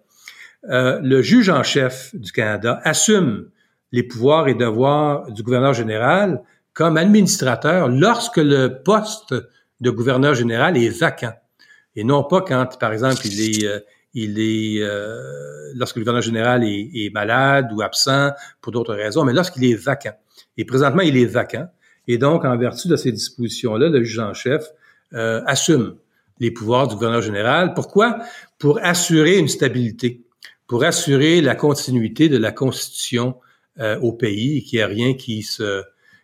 euh, 0.69 0.99
le 1.01 1.21
juge 1.21 1.49
en 1.49 1.63
chef 1.63 2.15
du 2.15 2.31
Canada 2.31 2.79
assume 2.83 3.49
les 3.91 4.03
pouvoirs 4.03 4.47
et 4.47 4.53
devoirs 4.53 5.31
du 5.31 5.43
gouverneur 5.43 5.73
général 5.73 6.43
comme 6.73 6.97
administrateur 6.97 7.89
lorsque 7.89 8.37
le 8.37 8.81
poste 8.83 9.33
de 9.81 9.89
gouverneur 9.89 10.35
général 10.35 10.77
est 10.77 10.89
vacant. 10.89 11.33
Et 11.95 12.03
non 12.03 12.23
pas 12.23 12.41
quand, 12.41 12.77
par 12.79 12.93
exemple, 12.93 13.19
il 13.25 13.41
est, 13.41 13.67
euh, 13.67 13.79
il 14.13 14.39
est 14.39 14.81
euh, 14.81 15.71
lorsque 15.75 15.95
le 15.95 16.01
gouverneur 16.01 16.21
général 16.21 16.63
est, 16.63 17.13
malade 17.13 17.71
ou 17.73 17.81
absent 17.81 18.31
pour 18.61 18.71
d'autres 18.71 18.95
raisons, 18.95 19.25
mais 19.25 19.33
lorsqu'il 19.33 19.65
est 19.65 19.75
vacant. 19.75 20.13
Et 20.57 20.65
présentement, 20.65 21.01
il 21.01 21.17
est 21.17 21.25
vacant. 21.25 21.67
Et 22.07 22.17
donc, 22.17 22.45
en 22.45 22.57
vertu 22.57 22.87
de 22.87 22.95
ces 22.95 23.11
dispositions-là, 23.11 23.89
le 23.89 24.03
juge 24.03 24.19
en 24.19 24.33
chef 24.33 24.65
euh, 25.13 25.41
assume 25.45 25.95
les 26.39 26.51
pouvoirs 26.51 26.87
du 26.87 26.95
gouverneur 26.95 27.21
général. 27.21 27.73
Pourquoi? 27.73 28.19
Pour 28.61 28.77
assurer 28.83 29.39
une 29.39 29.47
stabilité, 29.47 30.21
pour 30.67 30.83
assurer 30.83 31.41
la 31.41 31.55
continuité 31.55 32.29
de 32.29 32.37
la 32.37 32.51
Constitution 32.51 33.37
euh, 33.79 33.99
au 34.01 34.13
pays, 34.13 34.63
qu'il 34.63 34.77
n'y 34.77 34.83
ait 34.83 34.85
rien 34.85 35.13
qui 35.15 35.41
se 35.41 35.81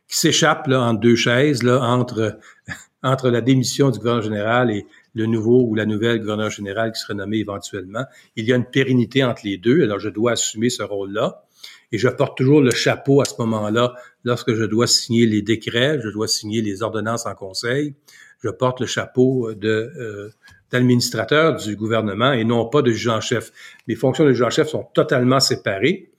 qui 0.07 0.17
s'échappe 0.17 0.67
là 0.67 0.83
entre 0.83 0.99
deux 0.99 1.15
chaises 1.15 1.63
là 1.63 1.81
entre 1.81 2.37
entre 3.03 3.31
la 3.31 3.41
démission 3.41 3.89
du 3.89 3.97
gouverneur 3.97 4.21
général 4.21 4.69
et 4.69 4.85
le 5.15 5.25
nouveau 5.25 5.63
ou 5.63 5.73
la 5.73 5.87
nouvelle 5.87 6.19
gouverneur 6.19 6.51
général 6.51 6.91
qui 6.91 6.99
serait 6.99 7.15
nommé 7.15 7.37
éventuellement. 7.37 8.05
Il 8.35 8.45
y 8.45 8.53
a 8.53 8.55
une 8.55 8.69
pérennité 8.69 9.23
entre 9.23 9.41
les 9.43 9.57
deux, 9.57 9.81
alors 9.81 9.97
je 9.97 10.09
dois 10.09 10.33
assumer 10.33 10.69
ce 10.69 10.83
rôle-là. 10.83 11.43
Et 11.91 11.97
je 11.97 12.07
porte 12.07 12.37
toujours 12.37 12.61
le 12.61 12.69
chapeau 12.69 13.19
à 13.21 13.25
ce 13.25 13.33
moment-là 13.39 13.95
lorsque 14.23 14.53
je 14.53 14.63
dois 14.63 14.85
signer 14.85 15.25
les 15.25 15.41
décrets, 15.41 15.99
je 16.03 16.09
dois 16.09 16.27
signer 16.27 16.61
les 16.61 16.83
ordonnances 16.83 17.25
en 17.25 17.33
conseil 17.33 17.95
je 18.43 18.49
porte 18.49 18.79
le 18.79 18.85
chapeau 18.85 19.53
de 19.53 19.91
euh, 19.97 20.29
d'administrateur 20.71 21.55
du 21.55 21.75
gouvernement 21.75 22.33
et 22.33 22.43
non 22.43 22.65
pas 22.65 22.81
de 22.81 22.91
juge 22.91 23.07
en 23.07 23.21
chef. 23.21 23.51
Les 23.87 23.95
fonctions 23.95 24.25
de 24.25 24.31
juge 24.31 24.41
en 24.41 24.49
chef 24.49 24.67
sont 24.67 24.85
totalement 24.93 25.39
séparées 25.39 26.09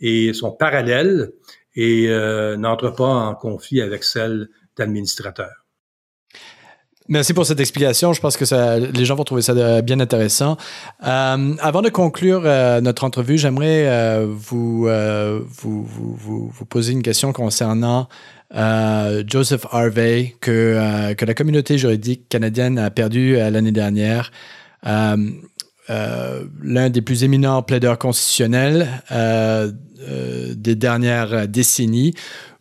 et 0.00 0.32
sont 0.32 0.52
parallèles 0.52 1.32
et 1.76 2.08
euh, 2.08 2.56
n'entrent 2.56 2.94
pas 2.94 3.06
en 3.06 3.34
conflit 3.34 3.80
avec 3.80 4.04
celles 4.04 4.48
d'administrateur. 4.76 5.50
Merci 7.06 7.34
pour 7.34 7.44
cette 7.44 7.60
explication. 7.60 8.14
Je 8.14 8.20
pense 8.20 8.38
que 8.38 8.46
ça, 8.46 8.78
les 8.78 9.04
gens 9.04 9.14
vont 9.14 9.24
trouver 9.24 9.42
ça 9.42 9.52
euh, 9.52 9.82
bien 9.82 10.00
intéressant. 10.00 10.56
Euh, 11.06 11.54
avant 11.60 11.82
de 11.82 11.90
conclure 11.90 12.42
notre 12.80 13.04
entrevue, 13.04 13.36
j'aimerais 13.36 14.24
vous, 14.24 14.88
poser 16.70 16.92
une 16.92 17.02
question 17.02 17.32
concernant 17.32 18.08
Joseph 18.52 19.66
Harvey, 19.70 20.34
que, 20.40 21.14
que 21.14 21.24
la 21.24 21.34
communauté 21.34 21.78
juridique 21.78 22.28
canadienne 22.28 22.78
a 22.78 22.90
perdu 22.90 23.34
l'année 23.34 23.72
dernière. 23.72 24.30
l'un 24.84 26.90
des 26.90 27.02
plus 27.02 27.24
éminents 27.24 27.62
plaideurs 27.62 27.98
constitutionnels 27.98 28.88
des 30.56 30.74
dernières 30.74 31.48
décennies. 31.48 32.14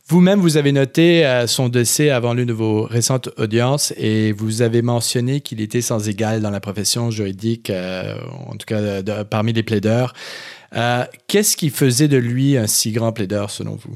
Vous-même, 0.07 0.41
vous 0.41 0.57
avez 0.57 0.73
noté 0.73 1.43
son 1.47 1.69
décès 1.69 2.09
avant 2.09 2.33
l'une 2.33 2.47
de 2.47 2.53
vos 2.53 2.83
récentes 2.83 3.29
audiences 3.37 3.93
et 3.97 4.33
vous 4.33 4.61
avez 4.61 4.81
mentionné 4.81 5.39
qu'il 5.39 5.61
était 5.61 5.81
sans 5.81 6.09
égal 6.09 6.41
dans 6.41 6.49
la 6.49 6.59
profession 6.59 7.09
juridique, 7.09 7.71
en 7.71 8.57
tout 8.57 8.65
cas 8.65 9.23
parmi 9.23 9.53
les 9.53 9.63
plaideurs. 9.63 10.13
Qu'est-ce 11.27 11.55
qui 11.55 11.69
faisait 11.69 12.09
de 12.09 12.17
lui 12.17 12.57
un 12.57 12.67
si 12.67 12.91
grand 12.91 13.13
plaideur 13.13 13.49
selon 13.49 13.75
vous? 13.75 13.93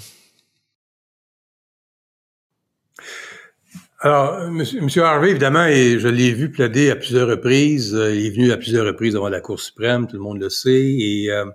Alors, 4.00 4.44
M. 4.44 4.90
Harvey, 4.98 5.32
évidemment, 5.32 5.68
je 5.68 6.08
l'ai 6.08 6.32
vu 6.32 6.52
plaider 6.52 6.92
à 6.92 6.96
plusieurs 6.96 7.28
reprises. 7.28 7.96
Euh, 7.96 8.14
il 8.14 8.28
est 8.28 8.30
venu 8.30 8.52
à 8.52 8.58
plusieurs 8.58 8.86
reprises 8.86 9.16
devant 9.16 9.28
la 9.28 9.42
Cour 9.42 9.60
suprême, 9.60 10.06
tout 10.06 10.18
le 10.18 10.22
monde 10.22 10.40
le 10.40 10.50
sait. 10.50 10.86
Et, 11.00 11.32
euh, 11.32 11.46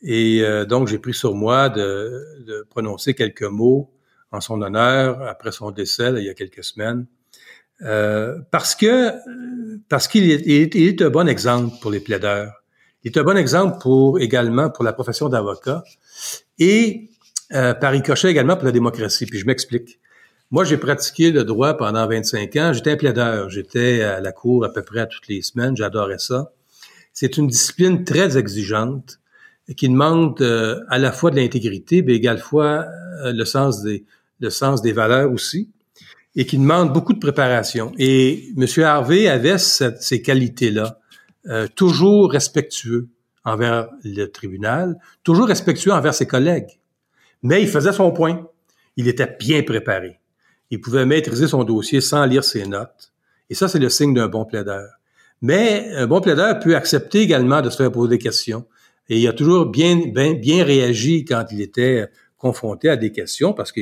et 0.00 0.42
euh, 0.42 0.64
donc, 0.64 0.86
j'ai 0.86 0.98
pris 0.98 1.12
sur 1.12 1.34
moi 1.34 1.68
de, 1.68 2.22
de, 2.46 2.64
prononcer 2.70 3.14
quelques 3.14 3.42
mots 3.42 3.90
en 4.30 4.40
son 4.40 4.62
honneur 4.62 5.20
après 5.22 5.50
son 5.50 5.72
décès, 5.72 6.12
il 6.16 6.24
y 6.24 6.28
a 6.28 6.34
quelques 6.34 6.62
semaines. 6.62 7.06
parce 8.52 8.76
que 8.76 9.12
parce 9.88 10.06
qu'il 10.06 10.30
est, 10.30 10.46
il 10.46 10.88
est, 10.88 11.02
un 11.02 11.10
bon 11.10 11.28
exemple 11.28 11.74
pour 11.80 11.90
les 11.90 12.00
plaideurs. 12.00 12.62
Il 13.02 13.10
est 13.10 13.18
un 13.18 13.24
bon 13.24 13.36
exemple 13.36 13.78
pour 13.80 14.20
également 14.20 14.70
pour 14.70 14.84
la 14.84 14.92
profession 14.92 15.28
d'avocat 15.28 15.82
et 16.60 17.10
par 17.50 17.92
ricochet 17.92 18.30
également 18.30 18.56
pour 18.56 18.66
la 18.66 18.72
démocratie. 18.72 19.26
Puis 19.26 19.40
je 19.40 19.46
m'explique. 19.46 19.98
Moi, 20.50 20.64
j'ai 20.64 20.76
pratiqué 20.76 21.32
le 21.32 21.44
droit 21.44 21.74
pendant 21.74 22.06
25 22.06 22.56
ans. 22.56 22.72
J'étais 22.72 22.92
un 22.92 22.96
plaideur. 22.96 23.50
J'étais 23.50 24.02
à 24.02 24.20
la 24.20 24.32
cour 24.32 24.64
à 24.64 24.72
peu 24.72 24.82
près 24.82 25.08
toutes 25.08 25.28
les 25.28 25.42
semaines. 25.42 25.76
J'adorais 25.76 26.18
ça. 26.18 26.52
C'est 27.12 27.36
une 27.36 27.48
discipline 27.48 28.04
très 28.04 28.38
exigeante 28.38 29.18
qui 29.76 29.88
demande 29.88 30.40
euh, 30.42 30.80
à 30.88 30.98
la 30.98 31.10
fois 31.10 31.30
de 31.30 31.36
l'intégrité, 31.36 32.02
mais 32.02 32.14
également 32.14 32.60
euh, 32.60 33.32
le 33.32 33.44
sens 33.44 33.82
des 33.82 34.04
le 34.40 34.50
sens 34.50 34.82
des 34.82 34.92
valeurs 34.92 35.32
aussi, 35.32 35.70
et 36.34 36.46
qui 36.46 36.58
demande 36.58 36.92
beaucoup 36.92 37.12
de 37.12 37.18
préparation. 37.18 37.92
Et 37.98 38.52
M. 38.56 38.66
Harvey 38.84 39.28
avait 39.28 39.58
ces 39.58 40.22
qualités-là, 40.22 40.98
euh, 41.48 41.66
toujours 41.74 42.30
respectueux 42.30 43.08
envers 43.44 43.88
le 44.04 44.26
tribunal, 44.26 44.96
toujours 45.22 45.48
respectueux 45.48 45.92
envers 45.92 46.14
ses 46.14 46.26
collègues. 46.26 46.78
Mais 47.42 47.62
il 47.62 47.68
faisait 47.68 47.92
son 47.92 48.10
point. 48.10 48.46
Il 48.96 49.08
était 49.08 49.36
bien 49.38 49.62
préparé. 49.62 50.18
Il 50.70 50.80
pouvait 50.80 51.06
maîtriser 51.06 51.46
son 51.46 51.64
dossier 51.64 52.00
sans 52.00 52.24
lire 52.24 52.44
ses 52.44 52.66
notes. 52.66 53.12
Et 53.50 53.54
ça, 53.54 53.68
c'est 53.68 53.78
le 53.78 53.88
signe 53.88 54.14
d'un 54.14 54.28
bon 54.28 54.44
plaideur. 54.44 54.88
Mais 55.42 55.90
un 55.94 56.06
bon 56.06 56.20
plaideur 56.20 56.58
peut 56.58 56.74
accepter 56.74 57.20
également 57.20 57.60
de 57.60 57.70
se 57.70 57.76
faire 57.76 57.92
poser 57.92 58.10
des 58.10 58.18
questions. 58.18 58.66
Et 59.08 59.20
il 59.20 59.28
a 59.28 59.32
toujours 59.32 59.66
bien, 59.66 60.00
réagi 60.64 61.24
quand 61.24 61.44
il 61.52 61.60
était 61.60 62.08
confronté 62.38 62.88
à 62.88 62.96
des 62.96 63.12
questions, 63.12 63.52
parce 63.52 63.70
que, 63.70 63.80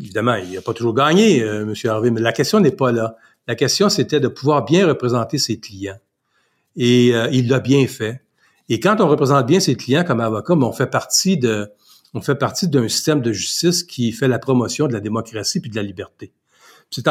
évidemment, 0.00 0.36
il 0.36 0.52
n'a 0.52 0.60
pas 0.60 0.72
toujours 0.72 0.94
gagné, 0.94 1.42
euh, 1.42 1.62
M. 1.62 1.74
Harvey, 1.90 2.10
mais 2.10 2.20
la 2.20 2.32
question 2.32 2.60
n'est 2.60 2.70
pas 2.70 2.92
là. 2.92 3.16
La 3.48 3.54
question, 3.54 3.88
c'était 3.88 4.20
de 4.20 4.28
pouvoir 4.28 4.64
bien 4.64 4.86
représenter 4.86 5.38
ses 5.38 5.58
clients. 5.58 5.98
Et 6.76 7.14
euh, 7.14 7.28
il 7.32 7.48
l'a 7.48 7.60
bien 7.60 7.86
fait. 7.86 8.22
Et 8.68 8.80
quand 8.80 9.00
on 9.00 9.08
représente 9.08 9.46
bien 9.46 9.60
ses 9.60 9.76
clients 9.76 10.04
comme 10.04 10.20
avocat, 10.20 10.54
ben, 10.54 10.66
on 10.66 10.72
fait 10.72 10.88
partie 10.88 11.36
de, 11.36 11.70
on 12.16 12.22
fait 12.22 12.34
partie 12.34 12.66
d'un 12.66 12.88
système 12.88 13.20
de 13.20 13.30
justice 13.30 13.84
qui 13.84 14.10
fait 14.10 14.26
la 14.26 14.38
promotion 14.38 14.86
de 14.86 14.94
la 14.94 15.00
démocratie 15.00 15.60
puis 15.60 15.70
de 15.70 15.76
la 15.76 15.82
liberté. 15.82 16.32
C'est 16.90 17.06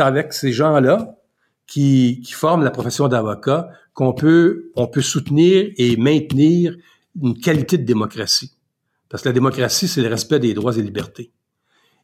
avec 0.00 0.32
ces 0.32 0.52
gens-là 0.52 1.16
qui, 1.68 2.20
qui 2.24 2.32
forment 2.32 2.64
la 2.64 2.72
profession 2.72 3.06
d'avocat 3.06 3.70
qu'on 3.94 4.12
peut, 4.12 4.72
on 4.74 4.88
peut 4.88 5.00
soutenir 5.00 5.70
et 5.76 5.96
maintenir 5.96 6.76
une 7.22 7.38
qualité 7.38 7.78
de 7.78 7.84
démocratie. 7.84 8.56
Parce 9.08 9.22
que 9.22 9.28
la 9.28 9.32
démocratie, 9.32 9.86
c'est 9.86 10.02
le 10.02 10.08
respect 10.08 10.40
des 10.40 10.54
droits 10.54 10.76
et 10.76 10.82
libertés. 10.82 11.30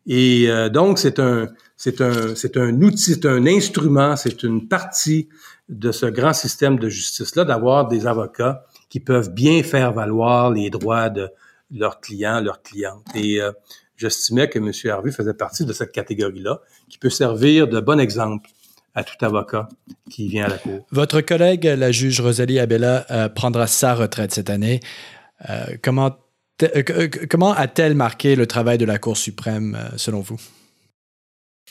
Et 0.07 0.49
euh, 0.49 0.69
donc, 0.69 1.01
c'est 1.01 1.19
un, 1.19 1.43
un, 1.47 2.35
c'est 2.37 2.57
un 2.57 2.83
outil, 2.83 3.15
c'est 3.15 3.27
un 3.27 3.47
instrument, 3.47 4.15
c'est 4.15 4.45
une 4.45 4.69
partie 4.69 5.29
de 5.69 5.91
ce 5.91 6.07
grand 6.07 6.35
système 6.35 6.79
de 6.79 6.89
justice-là 6.89 7.45
d'avoir 7.45 7.89
des 7.89 8.07
avocats 8.07 8.65
qui 8.89 9.01
peuvent 9.01 9.35
bien 9.35 9.63
faire 9.65 9.93
valoir 9.93 10.51
les 10.51 10.71
droits 10.71 11.11
de, 11.11 11.29
leurs 11.71 12.01
clients, 12.01 12.41
leurs 12.41 12.63
clientes. 12.63 13.05
Et 13.15 13.41
euh, 13.41 13.53
j'estimais 13.97 14.49
que 14.49 14.59
M. 14.59 14.73
Harvey 14.91 15.11
faisait 15.11 15.35
partie 15.35 15.65
de 15.65 15.73
cette 15.73 15.93
catégorie-là, 15.93 16.61
qui 16.89 16.99
peut 16.99 17.11
servir 17.11 17.69
de 17.69 17.81
bon 17.81 18.01
exemple 18.01 18.49
à 18.95 19.05
tout 19.05 19.23
avocat 19.25 19.69
qui 20.11 20.29
vient 20.29 20.47
à 20.47 20.49
la 20.49 20.59
Cour. 20.59 20.87
Votre 20.91 21.21
collègue, 21.21 21.65
la 21.65 21.93
juge 21.93 22.21
Rosalie 22.21 22.59
Abella, 22.59 23.07
euh, 23.11 23.29
prendra 23.29 23.67
sa 23.67 23.95
retraite 23.95 24.33
cette 24.33 24.51
année. 24.51 24.81
Euh, 25.49 25.77
comment 25.83 26.17
comment 27.31 27.53
a-t-elle 27.53 27.95
marqué 27.95 28.35
le 28.35 28.49
travail 28.49 28.79
de 28.79 28.85
la 28.85 28.99
Cour 28.99 29.17
suprême, 29.17 29.79
selon 29.97 30.23
vous? 30.23 30.41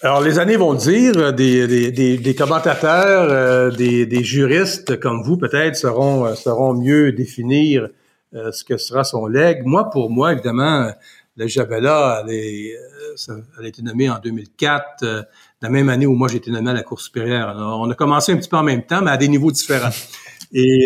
Alors, 0.02 0.22
les 0.22 0.40
années 0.40 0.56
vont 0.56 0.76
dire, 0.76 1.34
des, 1.34 1.68
des, 1.68 1.92
des, 1.92 2.18
des 2.18 2.36
commentateurs, 2.36 3.74
des, 3.76 4.06
des, 4.06 4.24
juristes 4.24 4.98
comme 4.98 5.24
vous 5.24 5.36
peut-être 5.36 5.76
sauront, 5.76 6.34
sauront 6.36 6.74
mieux 6.74 7.12
définir 7.12 7.90
euh, 8.34 8.52
ce 8.52 8.66
que 8.66 8.76
sera 8.76 9.06
son 9.06 9.26
legs. 9.26 9.64
Moi, 9.64 9.90
pour 9.90 10.10
moi, 10.10 10.34
évidemment, 10.34 10.92
la 11.38 11.48
Jabella, 11.48 12.24
elle, 12.24 12.34
est, 12.34 12.76
euh, 12.76 13.42
elle 13.58 13.66
a 13.66 13.68
été 13.70 13.82
nommée 13.82 14.10
en 14.10 14.20
2004, 14.20 15.04
euh, 15.04 15.24
la 15.62 15.70
même 15.70 15.88
année 15.88 16.06
où 16.06 16.14
moi 16.14 16.28
j'ai 16.28 16.38
été 16.38 16.52
nommé 16.52 16.72
à 16.72 16.74
la 16.74 16.84
Cour 16.84 17.00
supérieure. 17.00 17.56
on 17.58 17.90
a 17.90 17.96
commencé 17.96 18.34
un 18.34 18.38
petit 18.38 18.50
peu 18.50 18.58
en 18.58 18.64
même 18.64 18.84
temps, 18.84 19.02
mais 19.02 19.12
à 19.12 19.18
des 19.18 19.28
niveaux 19.28 19.52
différents. 19.52 19.92
Et, 20.54 20.86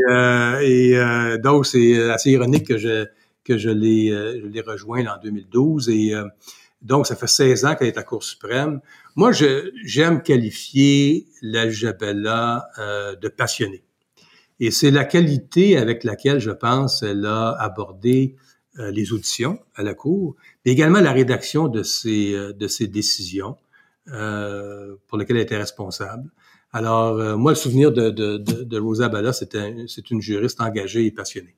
et 0.63 1.37
donc, 1.37 1.67
c'est 1.67 2.09
assez 2.09 2.31
ironique 2.31 2.65
que 2.65 2.79
je 2.79 3.05
que 3.43 3.59
je 3.59 3.69
l'ai 3.69 4.09
je 4.09 4.47
l'ai 4.47 4.61
rejoint 4.61 5.05
en 5.05 5.19
2012. 5.21 5.87
Et 5.89 6.15
donc, 6.81 7.05
ça 7.05 7.15
fait 7.15 7.27
16 7.27 7.65
ans 7.65 7.75
qu'elle 7.75 7.89
est 7.89 7.97
à 7.97 7.99
la 7.99 8.03
Cour 8.03 8.23
suprême. 8.23 8.81
Moi, 9.15 9.31
j'aime 9.85 10.23
qualifier 10.23 11.27
la 11.43 11.69
Jabella 11.69 12.69
de 13.21 13.27
passionnée. 13.27 13.83
Et 14.63 14.69
c'est 14.69 14.91
la 14.91 15.05
qualité 15.05 15.75
avec 15.75 16.03
laquelle, 16.03 16.39
je 16.39 16.51
pense, 16.51 17.01
elle 17.01 17.25
a 17.25 17.49
abordé 17.49 18.35
euh, 18.77 18.91
les 18.91 19.11
auditions 19.11 19.59
à 19.73 19.81
la 19.81 19.95
Cour, 19.95 20.35
mais 20.63 20.71
également 20.71 21.01
la 21.01 21.11
rédaction 21.11 21.67
de 21.67 21.81
ces, 21.81 22.35
euh, 22.35 22.53
de 22.53 22.67
ces 22.67 22.85
décisions 22.85 23.57
euh, 24.09 24.95
pour 25.07 25.17
lesquelles 25.17 25.37
elle 25.37 25.43
était 25.43 25.57
responsable. 25.57 26.29
Alors, 26.71 27.17
euh, 27.17 27.35
moi, 27.37 27.53
le 27.53 27.55
souvenir 27.55 27.91
de, 27.91 28.11
de, 28.11 28.37
de, 28.37 28.63
de 28.63 28.79
Rosa 28.79 29.09
Bala, 29.09 29.33
c'est 29.33 30.11
une 30.11 30.21
juriste 30.21 30.61
engagée 30.61 31.07
et 31.07 31.11
passionnée. 31.11 31.55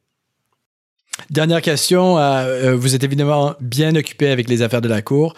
Dernière 1.30 1.62
question. 1.62 2.18
Euh, 2.18 2.72
euh, 2.72 2.76
vous 2.76 2.96
êtes 2.96 3.04
évidemment 3.04 3.56
bien 3.60 3.96
occupé 3.96 4.30
avec 4.30 4.50
les 4.50 4.62
affaires 4.62 4.82
de 4.82 4.90
la 4.90 5.02
Cour, 5.02 5.36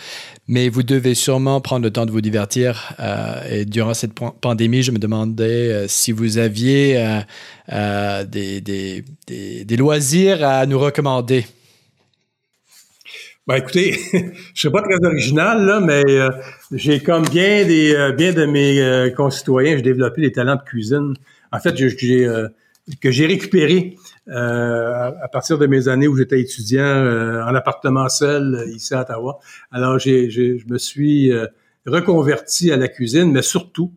mais 0.48 0.69
vous 0.69 0.84
devez 0.84 1.13
sûrement 1.13 1.62
prendre 1.62 1.84
le 1.84 1.91
temps 1.91 2.06
de 2.06 2.12
vous 2.12 2.21
divertir. 2.21 2.93
Euh, 3.00 3.41
et 3.50 3.65
durant 3.65 3.93
cette 3.93 4.13
pandémie, 4.13 4.84
je 4.84 4.91
me 4.91 4.98
demandais 4.98 5.88
si 5.88 6.12
vous 6.12 6.38
aviez 6.38 7.21
des, 7.67 9.04
loisirs 9.78 10.43
à 10.43 10.65
nous 10.65 10.80
recommander. 10.80 11.45
Ben 13.48 13.58
écoutez, 13.58 14.00
je 14.56 14.60
suis 14.60 14.71
pas 14.71 14.82
très 14.82 14.98
original 15.06 15.84
mais 15.86 16.02
j'ai 16.71 17.00
comme 17.00 17.26
bien 17.30 17.63
de 17.63 18.45
mes 18.45 19.13
concitoyens, 19.15 19.76
j'ai 19.76 19.84
développé 19.84 20.21
des 20.21 20.32
talents 20.32 20.56
de 20.56 20.63
cuisine. 20.63 21.13
En 21.52 21.60
fait, 21.60 21.76
que 21.76 23.12
j'ai 23.12 23.26
récupéré 23.28 23.98
euh, 24.28 25.12
à, 25.22 25.28
partir 25.28 25.60
de 25.60 25.68
mes 25.68 25.88
années 25.88 26.08
où 26.08 26.18
j'étais 26.18 26.42
étudiant 26.42 26.84
euh, 26.84 27.44
en 27.44 27.54
appartement 27.54 28.10
seul 28.10 28.56
euh, 28.56 28.72
ici 28.72 28.96
à 28.96 29.02
Ottawa. 29.02 29.40
Alors, 29.72 30.00
j'ai, 30.00 30.32
je 30.32 30.68
me 30.68 30.80
suis 30.80 31.32
reconverti 31.86 32.72
à 32.72 32.78
la 32.78 32.88
cuisine, 32.88 33.32
mais 33.32 33.44
surtout, 33.44 33.94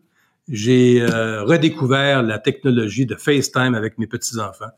j'ai 0.47 1.03
redécouvert 1.05 2.23
la 2.23 2.39
technologie 2.39 3.05
de 3.05 3.15
FaceTime 3.15 3.75
avec 3.75 3.97
mes 3.97 4.07
petits-enfants 4.07 4.71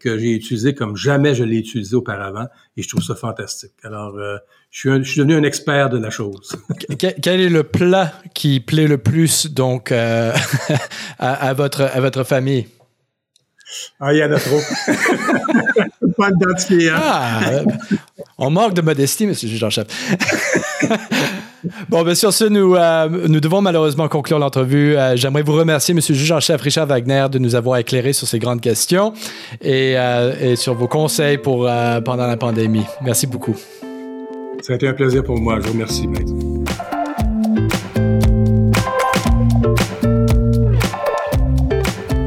que 0.00 0.18
j'ai 0.18 0.32
utilisé 0.32 0.74
comme 0.74 0.96
jamais 0.96 1.34
je 1.34 1.44
l'ai 1.44 1.58
utilisé 1.58 1.94
auparavant 1.94 2.46
et 2.78 2.82
je 2.82 2.88
trouve 2.88 3.02
ça 3.02 3.14
fantastique. 3.14 3.74
Alors, 3.82 4.18
je, 4.70 4.80
suis 4.80 5.04
je, 5.04 5.10
suis 5.10 5.18
devenu 5.18 5.34
un 5.34 5.42
expert 5.42 5.90
de 5.90 5.98
la 5.98 6.10
chose. 6.10 6.56
Quel 6.98 7.40
est 7.40 7.50
le 7.50 7.62
plat 7.62 8.12
qui 8.34 8.60
plaît 8.60 8.88
le 8.88 8.98
plus 8.98 9.48
donc 9.52 9.92
à, 9.92 10.32
à, 11.18 11.52
votre 11.52 11.82
à 11.82 12.00
votre 12.00 12.24
famille? 12.24 12.66
Ah, 14.00 14.12
il 14.12 14.18
y 14.18 14.24
en 14.24 14.32
a 14.32 14.38
trop. 14.38 14.60
pas 16.16 16.30
d'identifier. 16.30 16.90
Hein? 16.90 17.00
Ah, 17.02 17.40
on 18.38 18.50
manque 18.50 18.74
de 18.74 18.82
modestie, 18.82 19.26
monsieur 19.26 19.48
Jean-Chef. 19.48 19.86
bon, 21.88 22.02
bien 22.02 22.14
sûr, 22.14 22.32
ce, 22.32 22.44
nous, 22.44 22.74
euh, 22.74 23.08
nous 23.28 23.40
devons 23.40 23.62
malheureusement 23.62 24.08
conclure 24.08 24.38
l'entrevue. 24.38 24.96
Euh, 24.96 25.16
j'aimerais 25.16 25.42
vous 25.42 25.54
remercier, 25.54 25.94
monsieur 25.94 26.14
le 26.14 26.20
juge-en-chef 26.20 26.60
Richard 26.60 26.86
Wagner, 26.86 27.26
de 27.30 27.38
nous 27.38 27.54
avoir 27.54 27.78
éclairé 27.78 28.12
sur 28.12 28.26
ces 28.26 28.38
grandes 28.38 28.60
questions 28.60 29.12
et, 29.60 29.94
euh, 29.96 30.34
et 30.52 30.56
sur 30.56 30.74
vos 30.74 30.88
conseils 30.88 31.38
pour, 31.38 31.68
pendant 32.04 32.26
la 32.26 32.36
pandémie. 32.36 32.84
Merci 33.02 33.26
beaucoup. 33.26 33.56
Ça 34.62 34.72
a 34.72 34.76
été 34.76 34.88
un 34.88 34.94
plaisir 34.94 35.22
pour 35.22 35.38
moi. 35.38 35.58
Je 35.60 35.66
vous 35.66 35.72
remercie, 35.72 36.06
maître. 36.06 36.32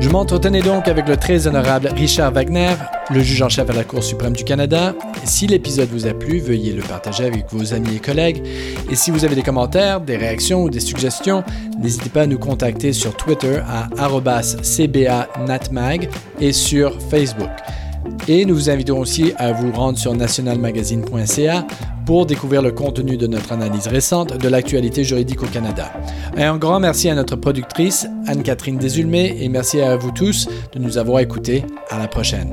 Je 0.10 0.14
m'entretenais 0.14 0.64
donc 0.64 0.88
avec 0.88 1.08
le 1.08 1.18
très 1.18 1.46
honorable 1.46 1.88
Richard 1.96 2.32
Wagner, 2.32 2.74
le 3.12 3.22
juge 3.22 3.44
en 3.44 3.50
chef 3.50 3.70
à 3.70 3.74
la 3.74 3.84
Cour 3.84 4.02
suprême 4.02 4.36
du 4.36 4.44
Canada. 4.44 4.96
Si 5.24 5.46
l'épisode 5.46 5.88
vous 5.90 6.08
a 6.08 6.16
plu, 6.16 6.40
veuillez 6.40 6.74
le 6.74 6.82
partager 6.82 7.26
avec 7.26 7.46
vos 7.52 7.76
amis 7.76 7.98
et 7.98 8.00
collègues. 8.00 8.42
Et 8.90 8.96
si 8.96 9.12
vous 9.12 9.24
avez 9.24 9.36
des 9.36 9.44
commentaires, 9.44 10.02
des 10.02 10.18
réactions 10.18 10.64
ou 10.64 10.72
des 10.72 10.80
suggestions, 10.80 11.44
n'hésitez 11.78 12.10
pas 12.10 12.24
à 12.24 12.26
nous 12.26 12.40
contacter 12.40 12.92
sur 12.92 13.16
Twitter 13.16 13.60
à 13.70 13.88
cbanatmag 14.64 16.10
et 16.40 16.54
sur 16.54 17.00
Facebook. 17.12 17.52
Et 18.28 18.46
nous 18.46 18.56
vous 18.56 18.72
invitons 18.72 18.98
aussi 18.98 19.34
à 19.38 19.52
vous 19.52 19.72
rendre 19.72 20.00
sur 20.00 20.16
nationalmagazine.ca 20.16 21.68
pour 22.10 22.26
découvrir 22.26 22.64
le 22.64 22.72
contenu 22.72 23.18
de 23.18 23.28
notre 23.28 23.52
analyse 23.52 23.86
récente 23.86 24.36
de 24.36 24.50
l'actualité 24.50 25.04
juridique 25.04 25.44
au 25.44 25.46
Canada. 25.46 25.94
Un 26.36 26.58
grand 26.58 26.80
merci 26.80 27.08
à 27.08 27.14
notre 27.14 27.36
productrice, 27.36 28.08
Anne-Catherine 28.26 28.80
Desulmé, 28.80 29.38
et 29.40 29.48
merci 29.48 29.80
à 29.80 29.96
vous 29.96 30.10
tous 30.10 30.50
de 30.74 30.80
nous 30.80 30.98
avoir 30.98 31.20
écoutés. 31.20 31.64
À 31.92 32.00
la 32.00 32.08
prochaine. 32.08 32.52